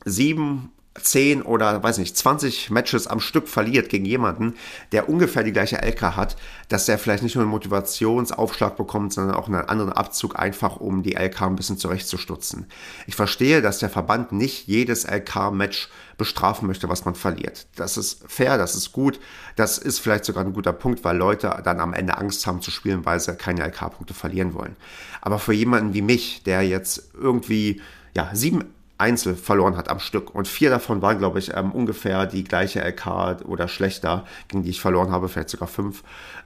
sieben 0.05 0.73
10 0.95 1.43
oder 1.43 1.83
weiß 1.83 1.99
nicht, 1.99 2.17
20 2.17 2.71
Matches 2.71 3.07
am 3.07 3.21
Stück 3.21 3.49
verliert 3.49 3.91
gegen 3.91 4.05
jemanden, 4.05 4.55
der 4.91 5.09
ungefähr 5.09 5.45
die 5.45 5.53
gleiche 5.53 5.77
LK 5.77 6.17
hat, 6.17 6.37
dass 6.69 6.87
der 6.87 6.99
vielleicht 6.99 7.23
nicht 7.23 7.37
nur 7.37 7.43
einen 7.43 7.51
Motivationsaufschlag 7.53 8.77
bekommt, 8.77 9.13
sondern 9.13 9.37
auch 9.37 9.47
einen 9.47 9.69
anderen 9.69 9.93
Abzug, 9.93 10.37
einfach 10.37 10.77
um 10.77 11.05
die 11.05 11.15
LK 11.15 11.43
ein 11.43 11.57
bisschen 11.57 11.79
zurechtzustutzen. 11.79 12.67
Ich 13.07 13.15
verstehe, 13.15 13.63
dass 13.63 13.79
der 13.79 13.89
Verband 13.89 14.33
nicht 14.33 14.67
jedes 14.67 15.07
LK-Match 15.09 15.89
bestrafen 16.19 16.67
möchte, 16.67 16.89
was 16.89 17.05
man 17.05 17.15
verliert. 17.15 17.69
Das 17.77 17.97
ist 17.97 18.25
fair, 18.27 18.59
das 18.59 18.75
ist 18.75 18.91
gut, 18.93 19.21
das 19.55 19.79
ist 19.79 20.01
vielleicht 20.01 20.25
sogar 20.25 20.45
ein 20.45 20.53
guter 20.53 20.73
Punkt, 20.73 21.05
weil 21.05 21.17
Leute 21.17 21.61
dann 21.65 21.79
am 21.79 21.95
Ende 21.95 22.19
Angst 22.19 22.47
haben 22.49 22.63
zu 22.63 22.73
spielen, 22.73 23.05
weil 23.05 23.21
sie 23.21 23.37
keine 23.37 23.65
LK-Punkte 23.65 24.13
verlieren 24.13 24.55
wollen. 24.55 24.77
Aber 25.21 25.39
für 25.39 25.53
jemanden 25.53 25.95
wie 25.95 26.03
mich, 26.03 26.43
der 26.43 26.63
jetzt 26.63 27.11
irgendwie 27.15 27.81
ja, 28.15 28.31
sieben 28.35 28.65
Einzel 29.01 29.35
verloren 29.35 29.77
hat 29.77 29.89
am 29.89 29.99
Stück. 29.99 30.35
Und 30.35 30.47
vier 30.47 30.71
davon 30.71 31.03
waren, 31.03 31.19
glaube 31.19 31.39
ich, 31.39 31.57
ähm, 31.57 31.73
ungefähr 31.73 32.27
die 32.27 32.45
gleiche 32.45 32.81
LK 32.81 33.43
oder 33.45 33.67
schlechter, 33.67 34.25
gegen 34.49 34.63
die 34.63 34.71
ich 34.71 34.81
verloren 34.81 35.11
habe, 35.11 35.29
vielleicht 35.29 35.51
sogar 35.51 35.69
fünf. 35.69 36.03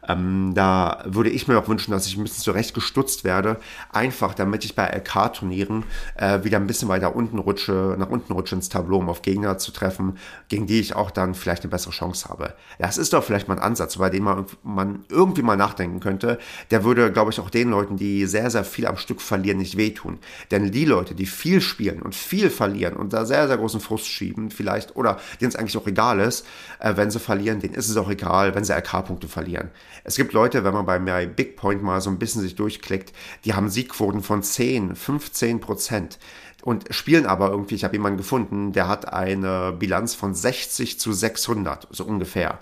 Ähm, 0.08 0.52
da 0.54 1.02
würde 1.04 1.30
ich 1.30 1.48
mir 1.48 1.58
auch 1.58 1.68
wünschen, 1.68 1.92
dass 1.92 2.06
ich 2.06 2.16
ein 2.16 2.22
bisschen 2.22 2.42
zurecht 2.42 2.74
gestutzt 2.74 3.24
werde, 3.24 3.58
einfach 3.92 4.34
damit 4.34 4.64
ich 4.64 4.74
bei 4.74 4.86
LK-Turnieren 4.86 5.84
äh, 6.16 6.44
wieder 6.44 6.58
ein 6.58 6.66
bisschen 6.66 6.88
weiter 6.88 7.14
unten 7.16 7.38
rutsche, 7.38 7.96
nach 7.98 8.10
unten 8.10 8.32
rutsche 8.32 8.54
ins 8.54 8.68
Tableau, 8.68 8.98
um 8.98 9.08
auf 9.08 9.22
Gegner 9.22 9.58
zu 9.58 9.72
treffen, 9.72 10.18
gegen 10.48 10.66
die 10.66 10.80
ich 10.80 10.94
auch 10.94 11.10
dann 11.10 11.34
vielleicht 11.34 11.62
eine 11.62 11.70
bessere 11.70 11.92
Chance 11.92 12.28
habe. 12.28 12.54
Das 12.78 12.98
ist 12.98 13.12
doch 13.12 13.24
vielleicht 13.24 13.48
mal 13.48 13.56
ein 13.56 13.62
Ansatz, 13.62 13.96
bei 13.96 14.10
dem 14.10 14.24
man, 14.24 14.46
man 14.62 15.04
irgendwie 15.08 15.42
mal 15.42 15.56
nachdenken 15.56 16.00
könnte. 16.00 16.38
Der 16.70 16.84
würde, 16.84 17.12
glaube 17.12 17.30
ich, 17.30 17.40
auch 17.40 17.50
den 17.50 17.70
Leuten, 17.70 17.96
die 17.96 18.26
sehr, 18.26 18.50
sehr 18.50 18.64
viel 18.64 18.86
am 18.86 18.96
Stück 18.96 19.20
verlieren, 19.20 19.58
nicht 19.58 19.76
wehtun. 19.76 20.18
Denn 20.50 20.70
die 20.70 20.84
Leute, 20.84 21.14
die 21.14 21.26
viel 21.26 21.60
spielen 21.60 22.02
und 22.02 22.14
viel 22.14 22.50
verlieren 22.50 22.96
und 22.96 23.12
da 23.12 23.24
sehr, 23.24 23.48
sehr 23.48 23.56
großen 23.56 23.80
Frust 23.80 24.06
schieben, 24.06 24.50
vielleicht, 24.50 24.96
oder 24.96 25.18
denen 25.40 25.50
es 25.50 25.56
eigentlich 25.56 25.76
auch 25.76 25.86
egal 25.86 26.20
ist, 26.20 26.46
äh, 26.80 26.96
wenn 26.96 27.10
sie 27.10 27.20
verlieren, 27.20 27.60
denen 27.60 27.74
ist 27.74 27.88
es 27.88 27.96
auch 27.96 28.10
egal, 28.10 28.54
wenn 28.54 28.64
sie 28.64 28.72
LK-Punkte 28.72 29.28
verlieren. 29.28 29.70
Es 30.02 30.16
gibt 30.16 30.32
Leute, 30.32 30.64
wenn 30.64 30.74
man 30.74 30.86
bei 30.86 30.98
My 30.98 31.26
Big 31.26 31.56
Point 31.56 31.82
mal 31.82 32.00
so 32.00 32.10
ein 32.10 32.18
bisschen 32.18 32.42
sich 32.42 32.56
durchklickt, 32.56 33.12
die 33.44 33.54
haben 33.54 33.68
Siegquoten 33.68 34.22
von 34.22 34.42
10, 34.42 34.96
15 34.96 35.60
Prozent 35.60 36.18
und 36.62 36.86
spielen 36.90 37.26
aber 37.26 37.50
irgendwie, 37.50 37.74
ich 37.74 37.84
habe 37.84 37.94
jemanden 37.94 38.16
gefunden, 38.16 38.72
der 38.72 38.88
hat 38.88 39.12
eine 39.12 39.72
Bilanz 39.78 40.14
von 40.14 40.34
60 40.34 40.98
zu 40.98 41.12
600, 41.12 41.88
so 41.90 42.04
ungefähr. 42.04 42.58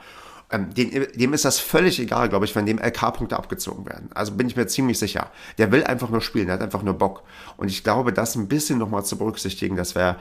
Ähm, 0.50 0.74
dem, 0.74 1.06
dem 1.14 1.32
ist 1.32 1.44
das 1.44 1.58
völlig 1.58 1.98
egal, 1.98 2.28
glaube 2.28 2.44
ich, 2.44 2.54
wenn 2.54 2.66
dem 2.66 2.78
LK-Punkte 2.78 3.36
abgezogen 3.36 3.86
werden. 3.86 4.10
Also 4.12 4.32
bin 4.32 4.48
ich 4.48 4.56
mir 4.56 4.66
ziemlich 4.66 4.98
sicher. 4.98 5.30
Der 5.56 5.72
will 5.72 5.84
einfach 5.84 6.10
nur 6.10 6.20
spielen, 6.20 6.46
der 6.46 6.54
hat 6.54 6.62
einfach 6.62 6.82
nur 6.82 6.94
Bock. 6.94 7.22
Und 7.56 7.68
ich 7.68 7.82
glaube, 7.82 8.12
das 8.12 8.34
ein 8.34 8.48
bisschen 8.48 8.78
nochmal 8.78 9.04
zu 9.04 9.16
berücksichtigen, 9.16 9.76
das 9.76 9.94
wäre 9.94 10.16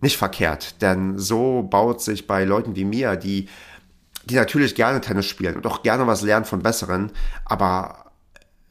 nicht 0.00 0.16
verkehrt. 0.16 0.80
Denn 0.80 1.18
so 1.18 1.62
baut 1.62 2.00
sich 2.00 2.26
bei 2.26 2.44
Leuten 2.44 2.76
wie 2.76 2.84
mir, 2.84 3.16
die 3.16 3.48
die 4.26 4.34
natürlich 4.34 4.74
gerne 4.74 5.00
Tennis 5.00 5.26
spielen 5.26 5.56
und 5.56 5.66
auch 5.66 5.82
gerne 5.82 6.06
was 6.06 6.22
lernen 6.22 6.44
von 6.44 6.62
Besseren, 6.62 7.12
aber 7.44 8.04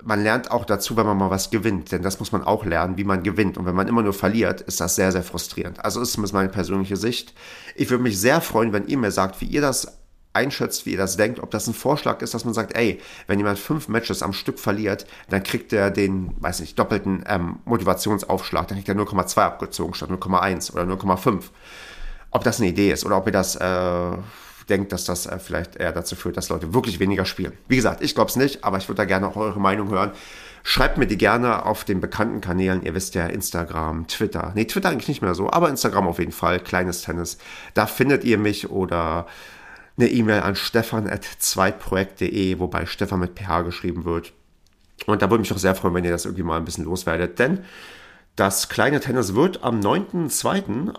man 0.05 0.21
lernt 0.21 0.51
auch 0.51 0.65
dazu, 0.65 0.97
wenn 0.97 1.05
man 1.05 1.17
mal 1.17 1.29
was 1.29 1.49
gewinnt, 1.49 1.91
denn 1.91 2.01
das 2.01 2.19
muss 2.19 2.31
man 2.31 2.43
auch 2.43 2.65
lernen, 2.65 2.97
wie 2.97 3.03
man 3.03 3.23
gewinnt. 3.23 3.57
Und 3.57 3.65
wenn 3.65 3.75
man 3.75 3.87
immer 3.87 4.01
nur 4.01 4.13
verliert, 4.13 4.61
ist 4.61 4.81
das 4.81 4.95
sehr, 4.95 5.11
sehr 5.11 5.23
frustrierend. 5.23 5.83
Also 5.83 6.01
ist 6.01 6.13
zumindest 6.13 6.33
meine 6.33 6.49
persönliche 6.49 6.97
Sicht. 6.97 7.33
Ich 7.75 7.89
würde 7.89 8.03
mich 8.03 8.19
sehr 8.19 8.41
freuen, 8.41 8.73
wenn 8.73 8.87
ihr 8.87 8.97
mir 8.97 9.11
sagt, 9.11 9.39
wie 9.41 9.45
ihr 9.45 9.61
das 9.61 9.99
einschätzt, 10.33 10.85
wie 10.85 10.91
ihr 10.91 10.97
das 10.97 11.15
denkt, 11.15 11.39
ob 11.39 11.51
das 11.51 11.67
ein 11.67 11.73
Vorschlag 11.73 12.21
ist, 12.21 12.33
dass 12.33 12.43
man 12.43 12.53
sagt, 12.53 12.75
ey, 12.75 12.99
wenn 13.27 13.39
jemand 13.39 13.59
fünf 13.59 13.87
Matches 13.87 14.23
am 14.23 14.33
Stück 14.33 14.59
verliert, 14.59 15.05
dann 15.29 15.43
kriegt 15.43 15.71
er 15.71 15.91
den, 15.91 16.35
weiß 16.39 16.59
nicht, 16.59 16.77
doppelten 16.77 17.23
ähm, 17.27 17.59
Motivationsaufschlag, 17.65 18.67
dann 18.67 18.77
kriegt 18.77 18.89
er 18.89 18.95
0,2 18.95 19.37
abgezogen 19.37 19.93
statt 19.93 20.09
0,1 20.09 20.73
oder 20.73 20.83
0,5. 20.83 21.43
Ob 22.31 22.43
das 22.43 22.59
eine 22.59 22.69
Idee 22.69 22.91
ist 22.91 23.05
oder 23.05 23.17
ob 23.17 23.27
ihr 23.27 23.31
das 23.31 23.55
äh, 23.55 24.17
denkt, 24.69 24.91
dass 24.91 25.05
das 25.05 25.25
äh, 25.25 25.39
vielleicht 25.39 25.75
eher 25.75 25.91
dazu 25.91 26.15
führt, 26.15 26.37
dass 26.37 26.49
Leute 26.49 26.73
wirklich 26.73 26.99
weniger 26.99 27.25
spielen. 27.25 27.53
Wie 27.67 27.75
gesagt, 27.75 28.01
ich 28.01 28.15
glaube 28.15 28.29
es 28.29 28.35
nicht, 28.35 28.63
aber 28.63 28.77
ich 28.77 28.87
würde 28.87 28.97
da 28.97 29.05
gerne 29.05 29.27
auch 29.27 29.35
eure 29.35 29.59
Meinung 29.59 29.89
hören. 29.89 30.11
Schreibt 30.63 30.97
mir 30.97 31.07
die 31.07 31.17
gerne 31.17 31.65
auf 31.65 31.83
den 31.83 31.99
bekannten 31.99 32.39
Kanälen. 32.39 32.83
Ihr 32.83 32.95
wisst 32.95 33.15
ja, 33.15 33.27
Instagram, 33.27 34.07
Twitter. 34.07 34.53
Nee, 34.55 34.65
Twitter 34.65 34.89
eigentlich 34.89 35.09
nicht 35.09 35.21
mehr 35.21 35.35
so, 35.35 35.51
aber 35.51 35.69
Instagram 35.69 36.07
auf 36.07 36.19
jeden 36.19 36.31
Fall. 36.31 36.59
Kleines 36.59 37.01
Tennis. 37.01 37.37
Da 37.73 37.85
findet 37.85 38.23
ihr 38.23 38.37
mich 38.37 38.69
oder 38.69 39.27
eine 39.97 40.09
E-Mail 40.09 40.41
an 40.41 40.55
stefan.zweitprojekt.de, 40.55 42.59
wobei 42.59 42.85
Stefan 42.85 43.19
mit 43.19 43.37
PH 43.37 43.63
geschrieben 43.63 44.05
wird. 44.05 44.31
Und 45.05 45.21
da 45.21 45.29
würde 45.29 45.41
mich 45.41 45.51
auch 45.51 45.57
sehr 45.57 45.75
freuen, 45.75 45.95
wenn 45.95 46.05
ihr 46.05 46.11
das 46.11 46.23
irgendwie 46.25 46.43
mal 46.43 46.57
ein 46.57 46.65
bisschen 46.65 46.85
loswerdet, 46.85 47.39
denn 47.39 47.65
das 48.35 48.69
kleine 48.69 48.99
Tennis 48.99 49.35
wird 49.35 49.63
am 49.63 49.79
9.2 49.79 50.93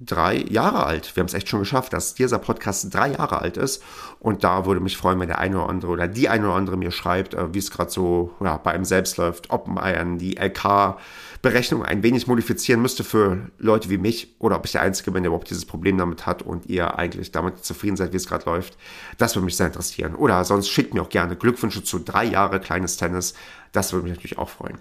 drei 0.00 0.36
Jahre 0.36 0.84
alt. 0.84 1.14
Wir 1.14 1.20
haben 1.20 1.28
es 1.28 1.34
echt 1.34 1.48
schon 1.48 1.60
geschafft, 1.60 1.92
dass 1.92 2.14
dieser 2.14 2.38
Podcast 2.38 2.92
drei 2.94 3.12
Jahre 3.12 3.40
alt 3.40 3.56
ist. 3.56 3.82
Und 4.20 4.44
da 4.44 4.66
würde 4.66 4.80
mich 4.80 4.96
freuen, 4.96 5.20
wenn 5.20 5.28
der 5.28 5.38
eine 5.38 5.58
oder 5.58 5.68
andere 5.68 5.92
oder 5.92 6.08
die 6.08 6.28
eine 6.28 6.46
oder 6.46 6.54
andere 6.54 6.76
mir 6.76 6.90
schreibt, 6.90 7.34
äh, 7.34 7.52
wie 7.54 7.58
es 7.58 7.70
gerade 7.70 7.90
so 7.90 8.32
ja, 8.40 8.56
bei 8.56 8.72
einem 8.72 8.84
selbst 8.84 9.16
läuft, 9.16 9.50
ob 9.50 9.68
man 9.68 10.18
die 10.18 10.36
LK-Berechnung 10.36 11.84
ein 11.84 12.02
wenig 12.02 12.26
modifizieren 12.26 12.82
müsste 12.82 13.04
für 13.04 13.50
Leute 13.58 13.90
wie 13.90 13.98
mich 13.98 14.34
oder 14.38 14.56
ob 14.56 14.66
ich 14.66 14.72
der 14.72 14.82
Einzige 14.82 15.10
bin, 15.10 15.22
der 15.22 15.28
überhaupt 15.28 15.50
dieses 15.50 15.66
Problem 15.66 15.98
damit 15.98 16.26
hat 16.26 16.42
und 16.42 16.66
ihr 16.66 16.98
eigentlich 16.98 17.32
damit 17.32 17.64
zufrieden 17.64 17.96
seid, 17.96 18.12
wie 18.12 18.16
es 18.16 18.26
gerade 18.26 18.44
läuft. 18.46 18.76
Das 19.18 19.34
würde 19.34 19.44
mich 19.44 19.56
sehr 19.56 19.66
interessieren. 19.66 20.14
Oder 20.14 20.44
sonst 20.44 20.68
schickt 20.68 20.94
mir 20.94 21.02
auch 21.02 21.08
gerne 21.08 21.36
Glückwünsche 21.36 21.82
zu 21.82 21.98
drei 21.98 22.24
Jahre 22.24 22.60
kleines 22.60 22.96
Tennis. 22.96 23.34
Das 23.72 23.92
würde 23.92 24.04
mich 24.04 24.16
natürlich 24.16 24.38
auch 24.38 24.48
freuen. 24.48 24.78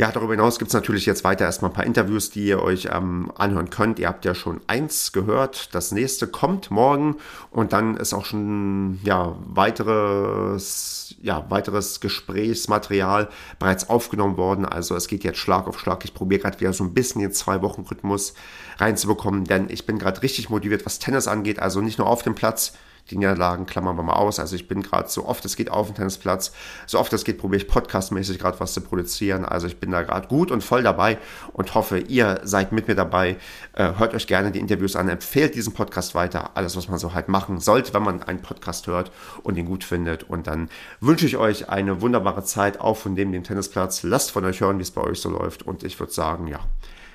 Ja, 0.00 0.10
darüber 0.10 0.32
hinaus 0.32 0.58
gibt 0.58 0.70
es 0.70 0.72
natürlich 0.72 1.04
jetzt 1.04 1.24
weiter 1.24 1.44
erstmal 1.44 1.70
ein 1.70 1.74
paar 1.74 1.84
Interviews, 1.84 2.30
die 2.30 2.46
ihr 2.46 2.62
euch 2.62 2.88
ähm, 2.90 3.30
anhören 3.36 3.68
könnt. 3.68 3.98
Ihr 3.98 4.08
habt 4.08 4.24
ja 4.24 4.34
schon 4.34 4.62
eins 4.66 5.12
gehört, 5.12 5.74
das 5.74 5.92
nächste 5.92 6.26
kommt 6.26 6.70
morgen 6.70 7.16
und 7.50 7.74
dann 7.74 7.98
ist 7.98 8.14
auch 8.14 8.24
schon 8.24 8.98
ja 9.04 9.36
weiteres 9.44 11.16
ja 11.20 11.44
weiteres 11.50 12.00
Gesprächsmaterial 12.00 13.28
bereits 13.58 13.90
aufgenommen 13.90 14.38
worden. 14.38 14.64
Also 14.64 14.96
es 14.96 15.06
geht 15.06 15.22
jetzt 15.22 15.38
Schlag 15.38 15.68
auf 15.68 15.78
Schlag. 15.78 16.02
Ich 16.06 16.14
probiere 16.14 16.40
gerade 16.40 16.58
wieder 16.58 16.72
so 16.72 16.82
ein 16.82 16.94
bisschen 16.94 17.20
den 17.20 17.32
zwei 17.32 17.60
Wochen 17.60 17.82
Rhythmus 17.82 18.32
reinzubekommen, 18.78 19.44
denn 19.44 19.68
ich 19.68 19.84
bin 19.84 19.98
gerade 19.98 20.22
richtig 20.22 20.48
motiviert, 20.48 20.86
was 20.86 20.98
Tennis 20.98 21.28
angeht. 21.28 21.58
Also 21.58 21.82
nicht 21.82 21.98
nur 21.98 22.08
auf 22.08 22.22
dem 22.22 22.34
Platz, 22.34 22.72
die 23.10 23.18
Niederlagen 23.18 23.66
klammern 23.66 23.96
wir 23.96 24.02
mal 24.02 24.14
aus. 24.14 24.38
Also 24.38 24.56
ich 24.56 24.68
bin 24.68 24.82
gerade 24.82 25.08
so 25.08 25.26
oft 25.26 25.44
es 25.44 25.56
geht 25.56 25.70
auf 25.70 25.86
dem 25.86 25.96
Tennisplatz, 25.96 26.52
so 26.86 26.98
oft 26.98 27.12
es 27.12 27.24
geht, 27.24 27.38
probiere 27.38 27.62
ich 27.62 27.68
podcastmäßig 27.68 28.38
gerade 28.38 28.58
was 28.60 28.72
zu 28.72 28.80
produzieren. 28.80 29.44
Also 29.44 29.66
ich 29.66 29.78
bin 29.78 29.90
da 29.90 30.02
gerade 30.02 30.28
gut 30.28 30.50
und 30.50 30.62
voll 30.62 30.82
dabei 30.82 31.18
und 31.52 31.74
hoffe, 31.74 31.98
ihr 31.98 32.40
seid 32.44 32.72
mit 32.72 32.88
mir 32.88 32.94
dabei. 32.94 33.36
Äh, 33.72 33.92
hört 33.98 34.14
euch 34.14 34.26
gerne 34.26 34.50
die 34.50 34.60
Interviews 34.60 34.96
an, 34.96 35.08
empfehlt 35.08 35.54
diesen 35.54 35.72
Podcast 35.72 36.14
weiter. 36.14 36.50
Alles, 36.54 36.76
was 36.76 36.88
man 36.88 36.98
so 36.98 37.14
halt 37.14 37.28
machen 37.28 37.60
sollte, 37.60 37.92
wenn 37.94 38.02
man 38.02 38.22
einen 38.22 38.42
Podcast 38.42 38.86
hört 38.86 39.10
und 39.42 39.56
ihn 39.56 39.66
gut 39.66 39.84
findet. 39.84 40.24
Und 40.24 40.46
dann 40.46 40.68
wünsche 41.00 41.26
ich 41.26 41.36
euch 41.36 41.68
eine 41.68 42.00
wunderbare 42.00 42.44
Zeit 42.44 42.80
auf 42.80 43.00
von 43.00 43.16
dem, 43.16 43.32
dem 43.32 43.44
Tennisplatz. 43.44 44.02
Lasst 44.02 44.30
von 44.30 44.44
euch 44.44 44.60
hören, 44.60 44.78
wie 44.78 44.82
es 44.82 44.90
bei 44.90 45.02
euch 45.02 45.20
so 45.20 45.30
läuft. 45.30 45.62
Und 45.62 45.82
ich 45.82 45.98
würde 45.98 46.12
sagen, 46.12 46.46
ja, 46.46 46.60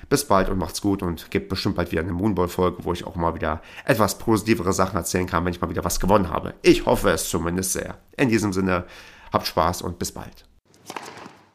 bis 0.08 0.26
bald 0.26 0.48
und 0.48 0.58
macht's 0.58 0.80
gut 0.80 1.02
und 1.02 1.30
gibt 1.30 1.48
bestimmt 1.48 1.76
bald 1.76 1.92
wieder 1.92 2.02
eine 2.02 2.12
Moonball-Folge, 2.12 2.84
wo 2.84 2.92
ich 2.92 3.06
auch 3.06 3.16
mal 3.16 3.34
wieder 3.34 3.62
etwas 3.84 4.18
positivere 4.18 4.72
Sachen 4.72 4.96
erzählen 4.96 5.26
kann, 5.26 5.44
wenn 5.44 5.52
ich 5.52 5.60
mal 5.60 5.70
wieder 5.70 5.84
was 5.84 6.00
gewonnen 6.00 6.30
habe. 6.30 6.54
Ich 6.62 6.86
hoffe 6.86 7.10
es 7.10 7.28
zumindest 7.28 7.72
sehr. 7.72 7.98
In 8.16 8.28
diesem 8.28 8.52
Sinne, 8.52 8.84
habt 9.32 9.46
Spaß 9.46 9.82
und 9.82 9.98
bis 9.98 10.12
bald. 10.12 10.44